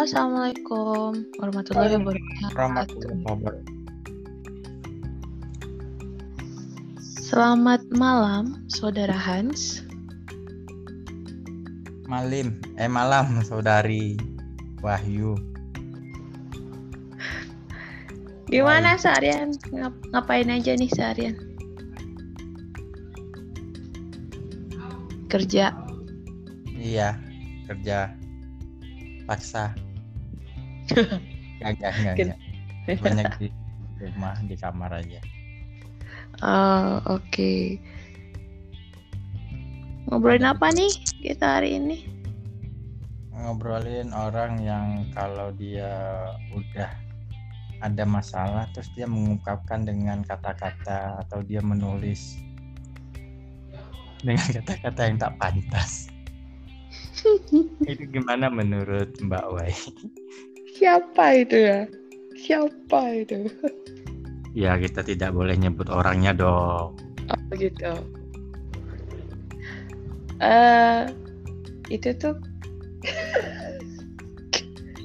Halo, 0.00 0.08
Assalamualaikum 0.16 1.12
warahmatullahi 1.36 1.92
wabarakatuh. 2.00 2.56
Warahmatullahi 2.56 3.20
wabarakatuh. 3.20 3.76
Selamat 7.04 7.84
malam, 7.92 8.64
Saudara 8.72 9.12
Hans. 9.12 9.84
Malim, 12.08 12.56
eh 12.80 12.88
malam 12.88 13.44
saudari 13.44 14.16
Wahyu. 14.80 15.36
Gimana 18.48 18.96
seharian? 18.96 19.52
Ngap- 19.68 20.00
ngapain 20.16 20.48
aja 20.48 20.80
nih 20.80 20.88
seharian? 20.96 21.36
Kerja. 25.28 25.76
Iya, 26.72 27.20
kerja 27.68 28.16
paksa. 29.28 29.89
Enggak, 31.60 31.92
enggak, 32.00 32.14
enggak. 32.16 32.38
Banyak 33.00 33.32
di 33.38 33.48
rumah, 34.00 34.34
di 34.44 34.56
kamar 34.56 34.90
aja. 35.04 35.20
Oh, 36.40 37.20
oke. 37.20 37.76
Ngobrolin 40.08 40.48
apa 40.48 40.72
nih 40.72 40.90
kita 41.20 41.60
hari 41.60 41.76
ini? 41.78 42.02
Ngobrolin 43.36 44.10
orang 44.10 44.58
yang 44.64 45.06
kalau 45.14 45.52
dia 45.54 45.92
udah 46.50 46.90
ada 47.80 48.04
masalah 48.04 48.68
terus 48.76 48.88
dia 48.92 49.08
mengungkapkan 49.08 49.84
dengan 49.88 50.20
kata-kata 50.24 51.24
atau 51.24 51.40
dia 51.40 51.64
menulis 51.64 52.36
dengan 54.20 54.44
kata-kata 54.52 55.00
yang 55.08 55.16
tak 55.16 55.32
pantas. 55.40 56.08
Itu 57.90 58.04
gimana 58.08 58.52
menurut 58.52 59.16
Mbak 59.20 59.44
Wai? 59.52 59.72
Siapa 60.80 61.36
itu 61.36 61.60
ya? 61.60 61.84
Siapa 62.40 63.12
itu? 63.12 63.52
Ya 64.56 64.80
kita 64.80 65.04
tidak 65.04 65.36
boleh 65.36 65.52
nyebut 65.52 65.92
orangnya 65.92 66.32
dong. 66.32 66.96
Oh 67.28 67.52
gitu. 67.52 68.00
Eh, 70.40 71.04
itu 71.92 72.16
tuh 72.16 72.32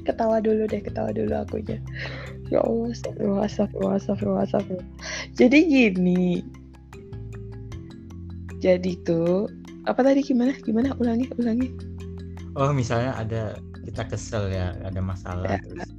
ketawa 0.08 0.40
dulu 0.40 0.64
deh, 0.64 0.80
ketawa 0.80 1.12
dulu 1.12 1.36
akunya. 1.36 1.76
Ya 2.48 2.64
Allah, 2.64 2.96
astagfirullah, 3.44 4.00
astagfirullah. 4.48 4.88
Jadi 5.36 5.60
gini. 5.68 6.40
Jadi 8.64 8.96
tuh 9.04 9.52
apa 9.84 10.08
tadi 10.08 10.24
gimana? 10.24 10.56
Gimana? 10.64 10.96
Ulangi, 11.04 11.28
ulangi. 11.36 11.68
Oh 12.56 12.72
misalnya 12.72 13.12
ada 13.20 13.60
kita 13.86 14.04
kesel 14.10 14.50
ya 14.52 14.74
ada 14.84 15.00
masalah 15.00 15.56
Ya. 15.56 15.62
terus 15.62 15.90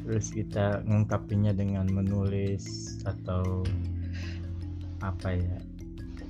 terus 0.00 0.26
kita 0.34 0.82
ngungkapinnya 0.84 1.54
dengan 1.54 1.86
menulis 1.86 2.98
atau 3.06 3.62
apa 5.00 5.38
ya 5.38 5.56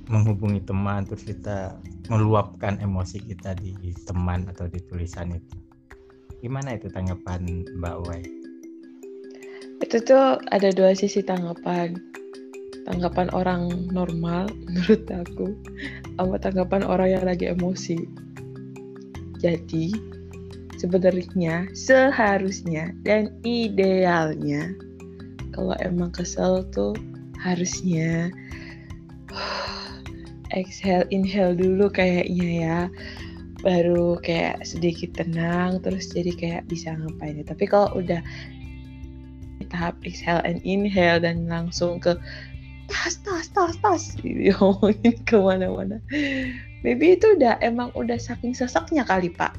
menghubungi 0.07 0.61
teman 0.63 1.07
terus 1.07 1.25
kita 1.25 1.75
meluapkan 2.11 2.77
emosi 2.83 3.23
kita 3.23 3.57
di 3.57 3.73
teman 4.05 4.45
atau 4.51 4.67
di 4.67 4.79
tulisan 4.85 5.33
itu 5.33 5.57
gimana 6.41 6.73
itu 6.75 6.89
tanggapan 6.89 7.63
Mbak 7.77 7.97
Wai? 8.09 8.25
Itu 9.81 9.97
tuh 10.01 10.41
ada 10.49 10.69
dua 10.73 10.93
sisi 10.97 11.21
tanggapan. 11.21 11.97
Tanggapan 12.89 13.29
orang 13.33 13.93
normal 13.93 14.49
menurut 14.65 15.05
aku 15.09 15.53
sama 16.17 16.41
tanggapan 16.41 16.81
orang 16.81 17.09
yang 17.13 17.25
lagi 17.29 17.45
emosi. 17.49 18.09
Jadi 19.37 19.93
sebenarnya 20.81 21.69
seharusnya 21.77 22.89
dan 23.05 23.29
idealnya. 23.45 24.73
Kalau 25.53 25.77
emang 25.77 26.09
kesel 26.09 26.65
tuh 26.73 26.97
harusnya. 27.37 28.33
Exhale 30.51 31.07
inhale 31.13 31.55
dulu 31.55 31.87
kayaknya 31.87 32.49
ya. 32.49 32.79
Baru 33.61 34.17
kayak 34.25 34.65
sedikit 34.65 35.21
tenang 35.21 35.79
terus 35.85 36.09
jadi 36.09 36.33
kayak 36.33 36.63
bisa 36.65 36.97
ngapain 36.97 37.39
ya. 37.39 37.45
tapi 37.45 37.69
kalau 37.69 37.93
udah 37.93 38.19
tahap 39.69 39.95
exhale 40.03 40.43
and 40.43 40.59
inhale 40.67 41.21
dan 41.21 41.47
langsung 41.47 42.01
ke 42.01 42.17
tas 42.91 43.15
tas 43.23 43.47
tas 43.53 43.77
tas 43.79 44.03
ngomongin 44.57 45.15
ke 45.23 45.37
mana-mana. 45.37 46.01
Maybe 46.81 47.15
itu 47.15 47.37
udah 47.37 47.61
emang 47.61 47.93
udah 47.93 48.17
saking 48.17 48.57
seseknya 48.57 49.05
kali 49.05 49.29
pak 49.29 49.55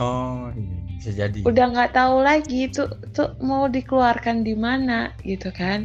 Oh 0.00 0.48
iya 0.56 0.78
bisa 0.96 1.10
jadi. 1.12 1.38
udah 1.42 1.66
nggak 1.74 1.92
tahu 1.98 2.22
lagi 2.22 2.70
tuh 2.70 2.88
tuh 3.12 3.34
mau 3.42 3.66
dikeluarkan 3.66 4.46
di 4.46 4.54
mana 4.54 5.10
gitu 5.26 5.50
kan. 5.52 5.84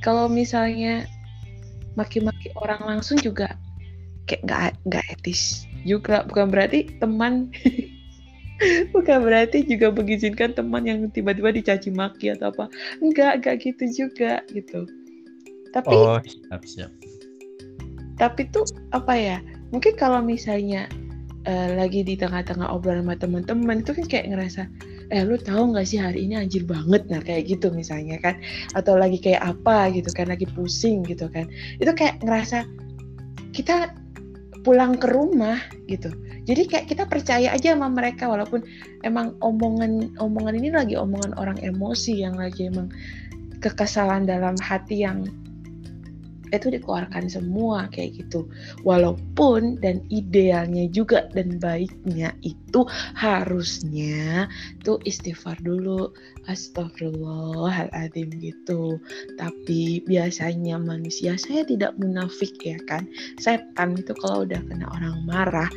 Kalau 0.00 0.30
misalnya 0.30 1.04
maki-maki 1.98 2.54
orang 2.56 2.80
langsung 2.84 3.18
juga 3.20 3.58
kayak 4.30 4.42
nggak 4.46 4.72
nggak 4.88 5.04
etis 5.18 5.66
juga. 5.84 6.24
Bukan 6.30 6.48
berarti 6.48 6.96
teman 7.02 7.50
bukan 8.94 9.18
berarti 9.26 9.66
juga 9.66 9.90
mengizinkan 9.90 10.54
teman 10.54 10.86
yang 10.86 11.10
tiba-tiba 11.10 11.50
dicaci 11.52 11.90
maki 11.92 12.32
atau 12.32 12.54
apa. 12.54 12.70
Enggak 13.02 13.42
enggak 13.42 13.56
gitu 13.66 13.84
juga 14.06 14.40
gitu. 14.54 14.86
Tapi 15.74 15.90
Oh 15.92 16.22
siap 16.22 16.62
siap. 16.64 16.92
tapi 18.14 18.46
tuh 18.54 18.62
apa 18.94 19.10
ya 19.18 19.42
mungkin 19.74 19.98
kalau 19.98 20.22
misalnya 20.22 20.86
eh, 21.44 21.70
lagi 21.76 22.00
di 22.04 22.16
tengah-tengah 22.16 22.68
obrolan 22.72 23.04
sama 23.04 23.14
teman-teman 23.16 23.84
itu 23.84 23.92
kan 23.92 24.06
kayak 24.08 24.26
ngerasa 24.32 24.62
eh 25.12 25.20
lu 25.20 25.36
tahu 25.36 25.76
nggak 25.76 25.84
sih 25.84 26.00
hari 26.00 26.24
ini 26.24 26.40
anjir 26.40 26.64
banget? 26.64 27.04
Nah 27.12 27.20
kayak 27.20 27.48
gitu 27.48 27.68
misalnya 27.70 28.16
kan. 28.20 28.40
Atau 28.72 28.96
lagi 28.96 29.20
kayak 29.20 29.44
apa 29.44 29.92
gitu 29.92 30.08
kan 30.16 30.32
lagi 30.32 30.48
pusing 30.56 31.04
gitu 31.04 31.28
kan. 31.28 31.44
Itu 31.76 31.92
kayak 31.92 32.24
ngerasa 32.24 32.64
kita 33.52 33.92
pulang 34.64 34.96
ke 34.96 35.12
rumah 35.12 35.60
gitu. 35.86 36.08
Jadi 36.48 36.62
kayak 36.68 36.86
kita 36.88 37.04
percaya 37.04 37.52
aja 37.52 37.76
sama 37.76 37.92
mereka 37.92 38.28
walaupun 38.28 38.64
emang 39.04 39.36
omongan 39.44 40.16
omongan 40.16 40.56
ini 40.56 40.72
lagi 40.72 40.96
omongan 40.96 41.36
orang 41.36 41.60
emosi 41.60 42.24
yang 42.24 42.36
lagi 42.36 42.72
emang 42.72 42.88
kekesalan 43.60 44.24
dalam 44.28 44.56
hati 44.60 45.04
yang 45.04 45.28
itu 46.56 46.70
dikeluarkan 46.72 47.26
semua 47.26 47.90
kayak 47.90 48.22
gitu. 48.24 48.46
Walaupun 48.86 49.82
dan 49.82 50.04
idealnya 50.08 50.86
juga 50.90 51.26
dan 51.34 51.58
baiknya 51.58 52.32
itu 52.46 52.86
harusnya 53.16 54.46
tuh 54.86 54.98
istighfar 55.04 55.58
dulu. 55.62 56.12
Astagfirullahaladzim 56.44 58.28
gitu. 58.38 59.00
Tapi 59.40 60.04
biasanya 60.04 60.76
manusia 60.76 61.40
saya 61.40 61.64
tidak 61.64 61.96
munafik 61.96 62.52
ya 62.60 62.76
kan? 62.84 63.08
Setan 63.40 63.96
itu 63.96 64.12
kalau 64.20 64.44
udah 64.44 64.60
kena 64.68 64.86
orang 64.92 65.24
marah 65.24 65.70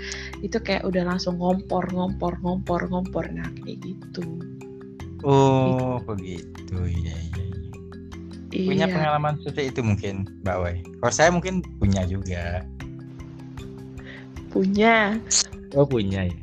itu 0.43 0.59
kayak 0.59 0.83
udah 0.83 1.07
langsung 1.07 1.39
ngompor 1.39 1.87
ngompor 1.89 2.35
ngompor 2.43 2.83
ngompor. 2.91 3.25
Nah 3.31 3.47
kayak 3.63 3.79
gitu. 3.79 4.27
Oh 5.23 5.97
begitu. 6.03 6.77
Ya 6.83 7.15
ya. 7.15 7.56
Punya 8.51 8.87
iya 8.87 8.93
pengalaman 8.95 9.35
seperti 9.43 9.75
itu 9.75 9.79
mungkin 9.83 10.23
Mbak 10.43 10.57
Wai. 10.63 10.77
Kalau 11.03 11.13
saya 11.13 11.29
mungkin 11.31 11.59
punya 11.79 12.07
juga. 12.07 12.63
punya 14.47 15.19
Oh 15.75 15.83
punya 15.83 16.25
ya. 16.31 16.37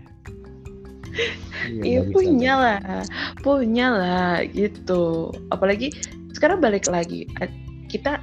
Iya 1.65 2.05
bisa 2.05 2.13
punya 2.13 2.53
lah, 2.61 2.81
punya 3.41 3.87
lah 3.89 4.33
gitu. 4.53 5.33
Apalagi 5.49 5.89
sekarang 6.37 6.61
balik 6.61 6.85
lagi 6.91 7.25
a- 7.41 7.49
kita 7.89 8.21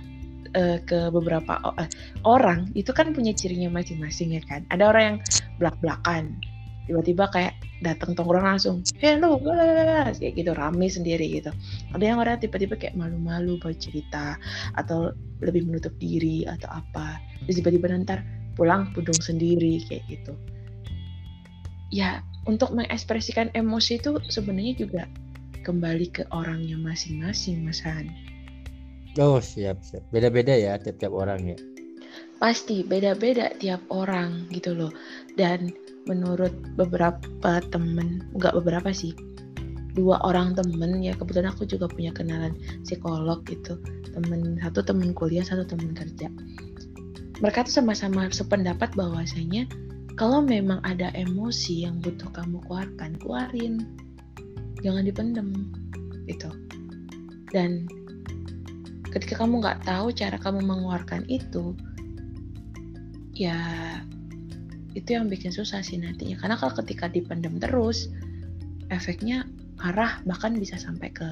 eh, 0.53 0.77
ke 0.83 1.09
beberapa 1.09 1.57
eh, 1.79 1.89
orang 2.27 2.69
itu 2.77 2.91
kan 2.93 3.15
punya 3.15 3.33
cirinya 3.33 3.71
masing-masing 3.71 4.37
ya 4.37 4.43
kan. 4.45 4.61
Ada 4.69 4.83
orang 4.93 5.03
yang 5.03 5.17
belak-belakan, 5.57 6.37
tiba-tiba 6.85 7.25
kayak 7.33 7.53
datang 7.81 8.13
tongkrong 8.13 8.45
langsung, 8.45 8.85
hello, 9.01 9.41
guys," 9.41 10.21
kayak 10.21 10.37
gitu 10.37 10.53
rame 10.53 10.87
sendiri 10.87 11.41
gitu. 11.41 11.51
Ada 11.97 12.03
yang 12.13 12.17
orang 12.21 12.37
tiba-tiba 12.37 12.77
kayak 12.77 12.93
malu-malu 12.93 13.57
buat 13.57 13.77
cerita 13.81 14.37
atau 14.77 15.11
lebih 15.41 15.65
menutup 15.65 15.91
diri 15.97 16.45
atau 16.45 16.69
apa. 16.69 17.17
Terus 17.45 17.59
tiba-tiba 17.59 17.89
nanti 17.89 18.21
pulang 18.53 18.93
pudung 18.93 19.17
sendiri 19.17 19.81
kayak 19.89 20.05
gitu. 20.07 20.33
Ya 21.91 22.23
untuk 22.47 22.71
mengekspresikan 22.73 23.51
emosi 23.53 23.99
itu 23.99 24.17
sebenarnya 24.29 24.73
juga 24.77 25.03
kembali 25.61 26.07
ke 26.09 26.23
orangnya 26.33 26.77
masing-masing, 26.79 27.61
Mas 27.65 27.81
Han. 27.85 28.09
Oh 29.19 29.43
siap 29.43 29.83
siap. 29.83 30.01
Beda-beda 30.09 30.55
ya 30.55 30.79
tiap-tiap 30.79 31.11
orang 31.11 31.53
ya. 31.53 31.57
Pasti 32.41 32.81
beda-beda 32.81 33.53
tiap 33.61 33.83
orang 33.93 34.49
gitu 34.49 34.73
loh. 34.73 34.89
Dan 35.37 35.69
menurut 36.09 36.53
beberapa 36.77 37.61
temen, 37.69 38.25
nggak 38.37 38.55
beberapa 38.61 38.89
sih, 38.93 39.13
dua 39.93 40.21
orang 40.23 40.55
temen 40.55 41.03
ya 41.03 41.13
kebetulan 41.13 41.51
aku 41.51 41.67
juga 41.67 41.85
punya 41.91 42.13
kenalan 42.15 42.55
psikolog 42.85 43.43
gitu. 43.45 43.77
Temen 44.11 44.59
satu 44.59 44.83
temen 44.83 45.15
kuliah, 45.15 45.45
satu 45.45 45.63
temen 45.63 45.95
kerja. 45.95 46.27
Mereka 47.41 47.65
tuh 47.65 47.81
sama-sama 47.81 48.29
sependapat 48.29 48.93
bahwasanya 48.93 49.65
kalau 50.19 50.43
memang 50.43 50.83
ada 50.85 51.09
emosi 51.17 51.87
yang 51.87 51.97
butuh 52.03 52.29
kamu 52.35 52.61
keluarkan, 52.67 53.17
keluarin 53.17 53.81
jangan 54.81 55.05
dipendem 55.05 55.69
gitu 56.25 56.49
dan 57.53 57.85
ketika 59.13 59.43
kamu 59.43 59.61
nggak 59.61 59.83
tahu 59.85 60.09
cara 60.11 60.37
kamu 60.41 60.63
mengeluarkan 60.65 61.27
itu 61.29 61.77
ya 63.35 63.57
itu 64.93 65.15
yang 65.15 65.31
bikin 65.31 65.51
susah 65.53 65.79
sih 65.83 65.99
nantinya. 65.99 66.39
Karena 66.39 66.55
kalau 66.59 66.73
ketika 66.83 67.07
dipendem 67.07 67.57
terus 67.61 68.11
efeknya 68.91 69.47
arah 69.81 70.19
bahkan 70.27 70.53
bisa 70.55 70.77
sampai 70.77 71.09
ke 71.11 71.27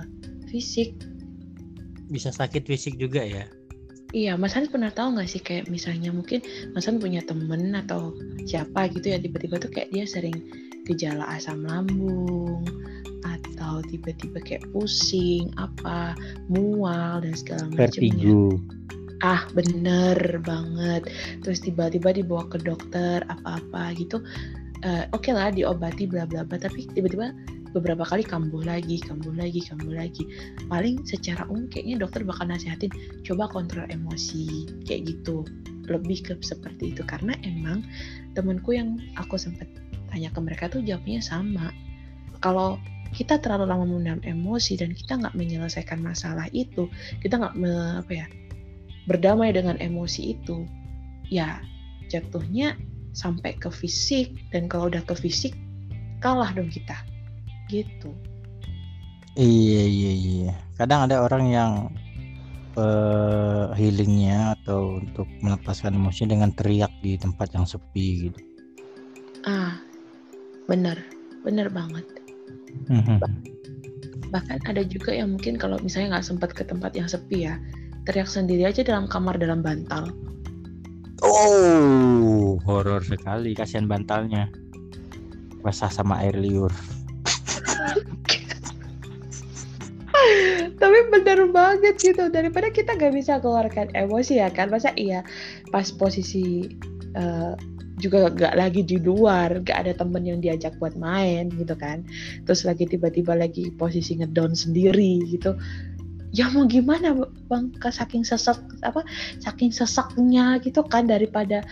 fisik. 0.49 0.95
Bisa 2.09 2.33
sakit 2.33 2.65
fisik 2.65 2.97
juga 2.97 3.21
ya? 3.21 3.45
Iya, 4.09 4.33
Mas 4.41 4.57
Hans 4.57 4.73
pernah 4.73 4.89
tahu 4.89 5.13
nggak 5.13 5.29
sih 5.29 5.37
kayak 5.37 5.69
misalnya 5.69 6.09
mungkin 6.09 6.41
Mas 6.73 6.89
Hans 6.89 6.97
punya 6.97 7.21
temen 7.21 7.77
atau 7.77 8.17
siapa 8.49 8.89
gitu 8.89 9.13
ya 9.13 9.21
tiba-tiba 9.21 9.61
tuh 9.61 9.69
kayak 9.69 9.93
dia 9.93 10.09
sering 10.09 10.33
gejala 10.89 11.29
asam 11.29 11.61
lambung 11.61 12.65
atau 13.21 13.85
tiba-tiba 13.85 14.41
kayak 14.41 14.65
pusing 14.73 15.53
apa 15.61 16.17
mual 16.49 17.21
dan 17.21 17.37
segala 17.37 17.69
macamnya. 17.69 17.85
vertigo 17.85 18.57
Ah 19.19 19.43
bener 19.51 20.15
banget. 20.39 21.11
Terus 21.43 21.59
tiba-tiba 21.59 22.15
dibawa 22.15 22.47
ke 22.47 22.55
dokter 22.63 23.19
apa-apa 23.27 23.91
gitu. 23.99 24.23
Eh, 24.79 25.11
Oke 25.11 25.35
lah 25.35 25.51
diobati 25.51 26.07
bla 26.07 26.23
bla 26.23 26.47
bla. 26.47 26.55
Tapi 26.55 26.87
tiba-tiba 26.87 27.35
beberapa 27.75 28.07
kali 28.07 28.23
kambuh 28.23 28.63
lagi, 28.63 29.03
kambuh 29.03 29.35
lagi, 29.35 29.59
kambuh 29.67 29.91
lagi. 29.91 30.23
Paling 30.71 31.03
secara 31.03 31.43
umum 31.51 31.67
kayaknya 31.67 31.99
dokter 31.99 32.23
bakal 32.23 32.47
nasihatin 32.47 32.91
coba 33.27 33.51
kontrol 33.51 33.85
emosi 33.91 34.71
kayak 34.87 35.11
gitu. 35.11 35.43
Lebih 35.91 36.23
ke 36.23 36.33
seperti 36.39 36.95
itu 36.95 37.03
karena 37.03 37.35
emang 37.43 37.83
temenku 38.39 38.71
yang 38.71 39.03
aku 39.19 39.35
sempat 39.35 39.67
tanya 40.15 40.31
ke 40.31 40.39
mereka 40.39 40.71
tuh 40.71 40.79
jawabnya 40.79 41.19
sama. 41.19 41.75
Kalau 42.39 42.79
kita 43.11 43.41
terlalu 43.41 43.65
lama 43.67 43.83
memendam 43.83 44.21
emosi 44.23 44.79
dan 44.79 44.95
kita 44.95 45.17
nggak 45.17 45.35
menyelesaikan 45.35 45.99
masalah 45.99 46.45
itu, 46.53 46.87
kita 47.19 47.41
nggak 47.41 47.57
apa 48.05 48.11
ya 48.13 48.25
berdamai 49.09 49.49
dengan 49.49 49.81
emosi 49.81 50.37
itu, 50.37 50.69
ya 51.33 51.57
jatuhnya 52.13 52.77
sampai 53.17 53.57
ke 53.57 53.73
fisik 53.73 54.37
dan 54.53 54.69
kalau 54.69 54.93
udah 54.93 55.01
ke 55.01 55.17
fisik 55.17 55.57
kalah 56.21 56.53
dong 56.53 56.69
kita, 56.69 56.95
gitu. 57.73 58.13
iya 59.39 59.83
iya 59.87 60.11
iya 60.13 60.53
kadang 60.75 61.07
ada 61.09 61.23
orang 61.23 61.49
yang 61.49 61.71
eh, 62.77 63.65
healingnya 63.77 64.53
atau 64.61 65.01
untuk 65.01 65.25
melepaskan 65.41 65.95
emosi 65.97 66.29
dengan 66.29 66.53
teriak 66.53 66.91
di 67.01 67.17
tempat 67.17 67.49
yang 67.55 67.65
sepi 67.65 68.29
gitu 68.29 68.39
Ah, 69.47 69.79
bener, 70.67 70.99
bener 71.47 71.71
banget. 71.71 72.03
Mhm. 72.91 73.23
Bahkan 74.29 74.59
ada 74.67 74.83
juga 74.83 75.15
yang 75.15 75.33
mungkin 75.33 75.55
kalau 75.55 75.79
misalnya 75.79 76.19
nggak 76.19 76.27
sempat 76.27 76.49
ke 76.51 76.67
tempat 76.67 76.91
yang 76.93 77.07
sepi 77.07 77.47
ya, 77.47 77.55
teriak 78.07 78.29
sendiri 78.29 78.67
aja 78.67 78.85
dalam 78.85 79.09
kamar 79.09 79.35
dalam 79.39 79.63
bantal. 79.63 80.11
oh. 81.23 82.59
Horor 82.67 83.01
sekali 83.01 83.57
kasihan 83.57 83.89
bantalnya. 83.89 84.51
Basah 85.65 85.91
sama 85.91 86.21
air 86.23 86.37
liur. 86.37 86.71
Tapi 90.79 90.99
bener 91.11 91.49
banget 91.51 91.95
gitu. 91.99 92.31
Daripada 92.31 92.71
kita 92.71 92.95
nggak 92.95 93.13
bisa 93.15 93.39
keluarkan 93.39 93.91
emosi 93.95 94.39
ya 94.39 94.51
kan, 94.51 94.71
masa 94.71 94.91
iya 94.95 95.23
pas 95.71 95.91
posisi 95.91 96.67
eh, 97.15 97.53
juga 97.99 98.31
nggak 98.31 98.55
lagi 98.55 98.81
di 98.87 98.95
luar, 98.95 99.59
nggak 99.59 99.77
ada 99.85 99.93
temen 99.95 100.23
yang 100.23 100.39
diajak 100.39 100.71
buat 100.79 100.95
main 100.95 101.51
gitu 101.51 101.75
kan, 101.75 102.07
terus 102.47 102.63
lagi 102.63 102.87
tiba-tiba 102.87 103.35
lagi 103.35 103.75
posisi 103.75 104.15
ngedown 104.15 104.55
sendiri 104.55 105.19
gitu. 105.27 105.55
Ya 106.29 106.45
mau 106.53 106.69
gimana 106.69 107.17
bang, 107.49 107.73
saking 107.81 108.21
sesek 108.21 108.57
apa, 108.85 109.01
saking 109.41 109.73
seseknya 109.73 110.61
gitu 110.61 110.85
kan 110.85 111.09
daripada 111.09 111.65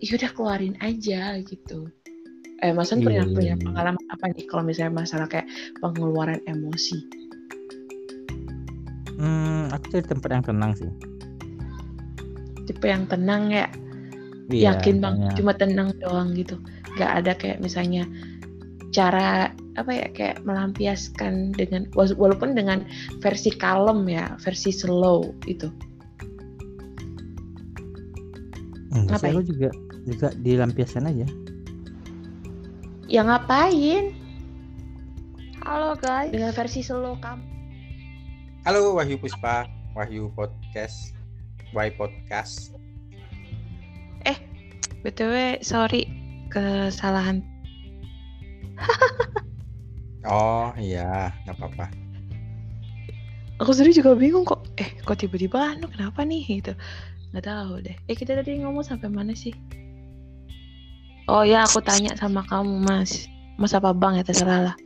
yaudah 0.00 0.32
keluarin 0.32 0.80
aja 0.80 1.36
gitu. 1.44 1.92
Eh, 2.60 2.72
Mas 2.72 2.92
An 2.92 3.00
pernah 3.00 3.24
Iya, 3.24 3.32
punya 3.32 3.52
iya, 3.52 3.56
iya. 3.56 3.64
pengalaman 3.64 4.04
apa 4.12 4.24
nih 4.32 4.44
kalau 4.48 4.62
misalnya 4.64 4.92
masalah 4.96 5.28
kayak 5.28 5.48
pengeluaran 5.80 6.40
emosi? 6.44 6.98
hmm, 9.20 9.68
aku 9.68 9.84
cari 9.92 10.04
tempat 10.08 10.28
yang 10.32 10.44
tenang 10.48 10.72
sih 10.72 10.88
Tipe 12.64 12.88
yang 12.88 13.04
tenang 13.04 13.52
ya, 13.52 13.68
Iya, 14.48 14.72
yakin 14.72 14.96
bang, 15.04 15.14
misalnya- 15.20 15.36
cuma 15.36 15.52
tenang 15.52 15.88
doang 16.00 16.32
gitu. 16.32 16.56
Gak 16.96 17.20
ada 17.20 17.32
kayak 17.36 17.60
misalnya 17.60 18.08
cara 18.90 19.54
apa 19.78 19.90
ya 19.94 20.06
kayak 20.10 20.42
melampiaskan 20.42 21.54
dengan 21.54 21.86
wa- 21.94 22.10
walaupun 22.18 22.58
dengan 22.58 22.82
versi 23.22 23.54
kalem 23.54 24.04
ya, 24.10 24.34
versi 24.42 24.74
slow 24.74 25.30
itu. 25.46 25.70
Enggak 28.90 29.22
sih, 29.22 29.30
Ngapain? 29.30 29.34
aku 29.38 29.42
juga 29.46 29.70
juga 30.08 30.28
dilampiaskan 30.42 31.04
aja 31.12 31.26
Ya 33.10 33.26
ngapain? 33.26 34.14
Halo 35.66 35.98
guys. 35.98 36.30
Dengan 36.30 36.54
versi 36.54 36.82
slow 36.82 37.18
kamu. 37.18 37.42
Halo 38.62 38.94
Wahyu 38.94 39.18
Puspa, 39.18 39.66
Wahyu 39.98 40.30
Podcast, 40.34 41.14
Why 41.74 41.90
Podcast. 41.90 42.74
btw 45.00 45.56
sorry 45.64 46.04
kesalahan. 46.52 47.40
Oh 50.28 50.70
iya, 50.76 51.32
nggak 51.44 51.56
apa-apa. 51.56 51.86
Aku 53.60 53.76
sendiri 53.76 53.96
juga 53.96 54.16
bingung 54.16 54.44
kok. 54.44 54.64
Eh 54.80 54.88
kok 55.04 55.20
tiba-tiba 55.20 55.76
anu 55.76 55.88
kenapa 55.88 56.24
nih 56.24 56.60
gitu. 56.60 56.72
Nggak 57.32 57.44
tahu 57.44 57.72
deh. 57.84 57.96
Eh 58.08 58.16
kita 58.16 58.36
tadi 58.36 58.60
ngomong 58.60 58.84
sampai 58.84 59.08
mana 59.12 59.36
sih? 59.36 59.52
Oh 61.28 61.44
ya 61.44 61.64
aku 61.64 61.80
tanya 61.84 62.16
sama 62.16 62.44
kamu 62.48 62.80
mas. 62.84 63.28
Mas 63.60 63.76
apa 63.76 63.92
bang 63.92 64.20
ya 64.20 64.24
terserah 64.24 64.72
lah. 64.72 64.76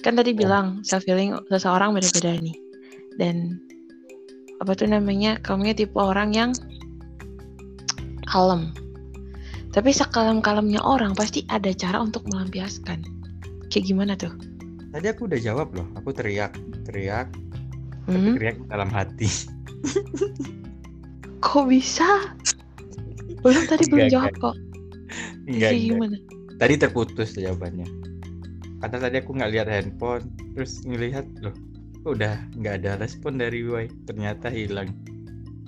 Kan 0.00 0.16
tadi 0.16 0.36
bilang 0.36 0.80
self 0.84 1.04
healing 1.08 1.36
seseorang 1.48 1.92
beda-beda 1.96 2.36
nih. 2.40 2.56
Dan 3.20 3.60
apa 4.60 4.72
tuh 4.76 4.88
namanya 4.88 5.40
kamunya 5.40 5.76
tipe 5.76 5.96
orang 5.96 6.32
yang 6.32 6.50
kalem. 8.28 8.72
Tapi 9.74 9.90
sekalem-kalemnya 9.90 10.78
orang 10.86 11.18
pasti 11.18 11.42
ada 11.50 11.74
cara 11.74 11.98
untuk 11.98 12.22
melampiaskan. 12.30 13.02
Kayak 13.74 13.84
gimana 13.90 14.14
tuh? 14.14 14.30
Tadi 14.94 15.10
aku 15.10 15.26
udah 15.26 15.40
jawab 15.42 15.74
loh, 15.74 15.90
aku 15.98 16.14
teriak, 16.14 16.54
teriak, 16.86 17.26
tapi 18.06 18.14
Hmm? 18.14 18.38
teriak 18.38 18.62
dalam 18.70 18.86
hati. 18.94 19.26
Kok 21.44 21.66
bisa? 21.66 22.06
Belum 23.42 23.64
tadi 23.68 23.84
belum 23.90 24.08
jawab 24.08 24.32
kok. 24.40 24.56
Enggak, 25.44 25.76
enggak. 25.76 25.86
gimana? 25.92 26.16
Tadi 26.56 26.74
terputus 26.80 27.36
jawabannya. 27.36 27.84
Karena 28.80 28.96
tadi 28.96 29.16
aku 29.20 29.30
nggak 29.36 29.50
lihat 29.52 29.68
handphone, 29.68 30.24
terus 30.56 30.80
ngelihat 30.88 31.28
loh, 31.44 31.52
kok 32.00 32.16
udah 32.16 32.40
nggak 32.56 32.80
ada 32.80 32.96
respon 32.96 33.36
dari 33.36 33.60
Wai. 33.68 33.92
Ternyata 34.08 34.48
hilang. 34.48 34.96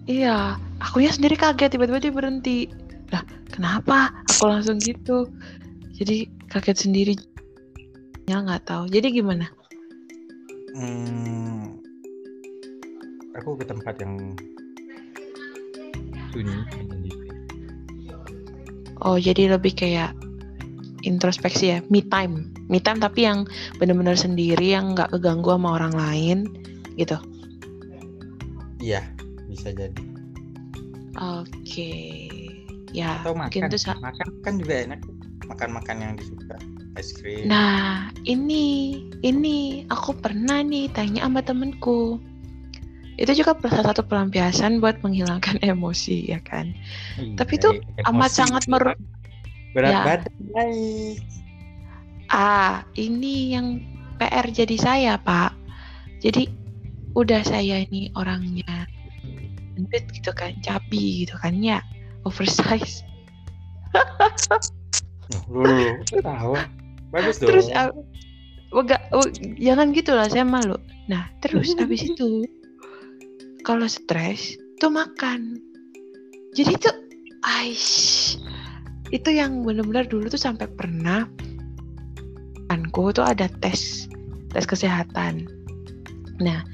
Iya, 0.09 0.57
akunya 0.81 1.13
sendiri 1.13 1.37
kaget 1.37 1.77
tiba-tiba 1.77 2.01
dia 2.01 2.15
berhenti. 2.15 2.73
Lah, 3.15 3.23
kenapa? 3.51 4.11
Aku 4.35 4.51
langsung 4.51 4.79
gitu. 4.83 5.31
Jadi 5.97 6.27
kaget 6.51 6.89
sendiri. 6.89 7.15
Ya 8.27 8.43
nggak 8.43 8.67
tahu. 8.67 8.91
Jadi 8.91 9.23
gimana? 9.23 9.47
Hmm, 10.77 11.81
aku 13.33 13.57
ke 13.57 13.65
tempat 13.65 13.97
yang 14.03 14.37
sunyi. 16.35 16.61
Oh, 19.01 19.17
jadi 19.17 19.57
lebih 19.57 19.73
kayak 19.73 20.13
introspeksi 21.07 21.65
ya, 21.71 21.79
me 21.89 22.03
time. 22.03 22.51
Me 22.67 22.83
time 22.83 22.99
tapi 22.99 23.25
yang 23.25 23.47
benar-benar 23.79 24.19
sendiri 24.19 24.75
yang 24.75 24.99
nggak 24.99 25.15
keganggu 25.15 25.55
sama 25.55 25.79
orang 25.79 25.95
lain 25.95 26.39
gitu. 26.99 27.17
Iya, 28.83 29.07
bisa 29.47 29.71
jadi. 29.71 30.03
Oke. 31.17 32.26
Ya, 32.95 33.23
Atau 33.23 33.35
mungkin 33.35 33.61
makan. 33.67 33.71
itu 33.73 33.79
sa- 33.83 33.99
Makan 33.99 34.29
kan 34.43 34.55
juga 34.61 34.75
enak. 34.87 35.01
Makan-makan 35.47 35.97
yang 36.03 36.13
disuka. 36.19 36.57
Es 36.97 37.13
krim. 37.13 37.47
Nah, 37.51 38.09
ini 38.25 38.97
ini 39.21 39.85
aku 39.91 40.17
pernah 40.17 40.63
nih 40.63 40.91
tanya 40.91 41.27
sama 41.29 41.43
temenku. 41.45 42.19
Itu 43.17 43.33
juga 43.33 43.57
salah 43.65 43.93
satu 43.97 44.05
pelampiasan 44.05 44.81
buat 44.81 45.01
menghilangkan 45.01 45.61
emosi 45.73 46.31
ya 46.31 46.41
kan. 46.41 46.73
Iya, 47.17 47.37
tapi 47.37 47.53
itu 47.61 47.69
amat 48.09 48.31
sangat 48.33 48.65
meru- 48.69 48.99
berat 49.77 49.93
Ya. 49.93 50.03
badan. 50.05 50.33
Ah, 52.27 52.83
ini 52.99 53.55
yang 53.55 53.79
PR 54.19 54.47
jadi 54.51 54.77
saya, 54.81 55.13
Pak. 55.21 55.55
Jadi 56.19 56.49
udah 57.15 57.41
saya 57.45 57.81
ini 57.87 58.11
orangnya 58.17 58.89
gendut 59.77 60.05
gitu 60.11 60.33
kan, 60.33 60.53
cabi 60.65 61.25
gitu 61.25 61.37
kan 61.37 61.53
ya, 61.61 61.81
oversize. 62.27 63.07
Kok 65.47 66.23
tahu. 66.27 66.55
Bagus 67.15 67.39
dong. 67.39 67.49
Terus 67.55 67.71
ah, 67.73 67.95
Enggak, 68.75 69.09
oh, 69.15 69.25
jangan 69.63 69.95
gitu 69.95 70.11
lah, 70.13 70.27
saya 70.27 70.43
malu. 70.43 70.75
Nah, 71.07 71.31
terus 71.39 71.73
habis 71.81 72.03
itu 72.03 72.45
kalau 73.63 73.87
stres 73.87 74.59
tuh 74.83 74.91
makan. 74.91 75.63
Jadi 76.57 76.73
tuh 76.81 76.95
aish 77.47 78.37
itu 79.15 79.31
yang 79.31 79.63
benar-benar 79.63 80.11
dulu 80.11 80.27
tuh 80.27 80.41
sampai 80.41 80.67
pernah 80.67 81.31
anku 82.75 83.15
tuh 83.15 83.23
ada 83.23 83.47
tes 83.63 84.11
tes 84.51 84.67
kesehatan. 84.67 85.47
Nah, 86.43 86.67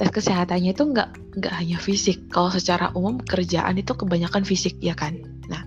tes 0.00 0.08
kesehatannya 0.08 0.72
itu 0.72 0.88
nggak 0.88 1.36
nggak 1.36 1.54
hanya 1.60 1.76
fisik. 1.76 2.32
Kalau 2.32 2.48
secara 2.48 2.88
umum 2.96 3.20
kerjaan 3.20 3.76
itu 3.76 3.92
kebanyakan 3.92 4.48
fisik 4.48 4.80
ya 4.80 4.96
kan. 4.96 5.20
Nah, 5.52 5.60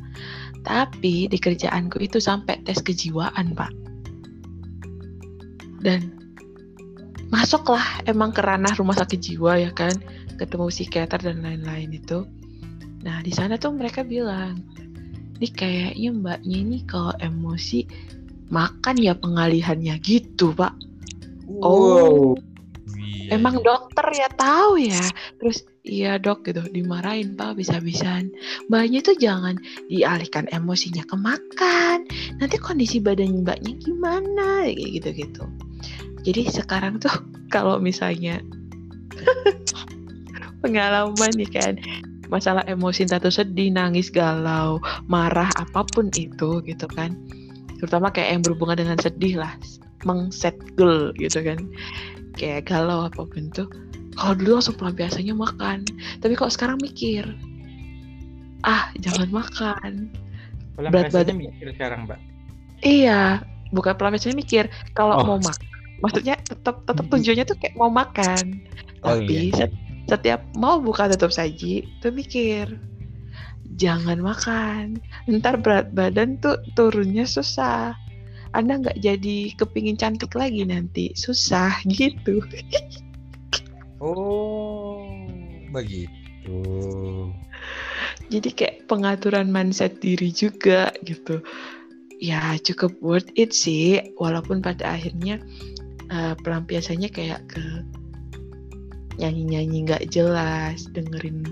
tapi 0.66 1.30
di 1.30 1.38
kerjaanku 1.38 2.02
itu 2.02 2.18
sampai 2.18 2.66
tes 2.66 2.82
kejiwaan 2.82 3.54
pak. 3.54 3.70
Dan 5.86 6.18
masuklah 7.30 7.86
emang 8.10 8.34
ke 8.34 8.42
ranah 8.42 8.74
rumah 8.74 8.98
sakit 8.98 9.22
jiwa 9.22 9.62
ya 9.62 9.70
kan, 9.70 9.94
ketemu 10.42 10.74
psikiater 10.74 11.22
dan 11.22 11.46
lain-lain 11.46 11.94
itu. 11.94 12.26
Nah 13.06 13.22
di 13.22 13.30
sana 13.30 13.62
tuh 13.62 13.78
mereka 13.78 14.02
bilang, 14.02 14.66
ini 15.38 15.48
kayaknya 15.54 16.10
mbaknya 16.10 16.58
ini 16.58 16.78
kalau 16.90 17.14
emosi 17.22 17.86
makan 18.50 18.98
ya 18.98 19.14
pengalihannya 19.14 19.94
gitu 20.02 20.58
pak. 20.58 20.74
Oh, 21.62 22.34
Iya, 23.24 23.40
emang 23.40 23.60
iya. 23.60 23.66
dokter 23.66 24.08
ya 24.12 24.30
tahu 24.36 24.74
ya. 24.80 25.06
Terus 25.40 25.58
iya 25.84 26.12
dok 26.20 26.44
gitu 26.48 26.64
dimarahin 26.72 27.36
pak 27.40 27.56
bisa-bisan. 27.56 28.32
Mbaknya 28.68 29.00
tuh 29.04 29.16
jangan 29.16 29.56
dialihkan 29.88 30.52
emosinya 30.52 31.04
ke 31.08 31.16
makan. 31.16 32.08
Nanti 32.40 32.56
kondisi 32.60 33.00
badan 33.00 33.48
mbaknya 33.48 33.80
gimana 33.80 34.68
gitu-gitu. 34.72 35.48
Jadi 36.24 36.52
sekarang 36.52 37.00
tuh 37.00 37.12
kalau 37.54 37.80
misalnya 37.80 38.44
pengalaman 40.64 41.32
nih 41.36 41.52
kan 41.52 41.74
masalah 42.32 42.66
emosi 42.66 43.06
tuh 43.06 43.30
sedih, 43.30 43.70
nangis, 43.70 44.10
galau, 44.10 44.82
marah 45.06 45.52
apa 45.54 45.86
pun 45.94 46.10
itu 46.18 46.64
gitu 46.66 46.88
kan. 46.98 47.14
Terutama 47.78 48.10
kayak 48.10 48.40
yang 48.40 48.42
berhubungan 48.42 48.80
dengan 48.80 48.98
sedih 48.98 49.38
lah, 49.38 49.54
mengsetgel 50.08 51.14
gitu 51.20 51.44
kan. 51.46 51.62
Kayak 52.34 52.70
galau 52.70 53.06
apa 53.06 53.22
pun 53.24 53.50
tuh. 53.50 53.70
Kalau 54.14 54.34
dulu 54.38 54.62
langsung 54.62 54.78
pelampiasannya 54.78 55.34
makan. 55.34 55.86
Tapi 56.22 56.34
kalau 56.38 56.52
sekarang 56.54 56.78
mikir, 56.78 57.26
ah 58.62 58.94
jangan 59.02 59.30
makan. 59.30 60.10
berat 60.74 61.14
badan. 61.14 61.38
mikir 61.38 61.70
sekarang, 61.78 62.10
Mbak. 62.10 62.18
Iya, 62.82 63.46
bukan 63.70 63.94
pelampiasannya 63.94 64.38
mikir. 64.38 64.66
Kalau 64.98 65.22
Oh. 65.22 65.26
mau 65.26 65.40
makan, 65.40 65.66
maksudnya 66.02 66.36
tetap 66.42 66.82
tetap 66.84 67.06
tujuannya 67.10 67.46
tuh 67.46 67.58
kayak 67.62 67.78
mau 67.78 67.94
makan. 67.94 68.62
Oh, 69.06 69.18
Tapi 69.22 69.54
iya. 69.54 69.54
set- 69.54 69.80
setiap 70.10 70.42
mau 70.58 70.82
buka 70.82 71.06
tutup 71.14 71.30
saji, 71.30 71.86
tuh 72.02 72.10
mikir 72.10 72.74
jangan 73.78 74.22
makan. 74.22 74.98
Ntar 75.26 75.62
berat 75.62 75.94
badan 75.94 76.38
tuh 76.38 76.58
turunnya 76.74 77.26
susah. 77.26 77.94
Anda 78.54 78.80
nggak 78.80 79.02
jadi 79.02 79.38
kepingin 79.58 79.98
cantik 79.98 80.34
lagi 80.38 80.62
nanti, 80.66 81.14
susah 81.18 81.74
gitu. 81.98 82.42
Oh, 83.98 85.06
begitu. 85.74 86.60
Jadi 88.30 88.50
kayak 88.54 88.90
pengaturan 88.90 89.50
mindset 89.50 89.98
diri 90.00 90.30
juga 90.34 90.94
gitu. 91.06 91.42
Ya 92.24 92.56
cukup 92.62 92.96
worth 93.04 93.32
it 93.36 93.52
sih, 93.52 94.00
walaupun 94.16 94.64
pada 94.64 94.96
akhirnya 94.96 95.42
eh, 96.08 96.34
pelampiasannya 96.40 97.10
kayak 97.12 97.42
ke 97.52 97.64
nyanyi-nyanyi 99.22 99.78
nggak 99.90 100.04
jelas, 100.10 100.88
dengerin 100.92 101.46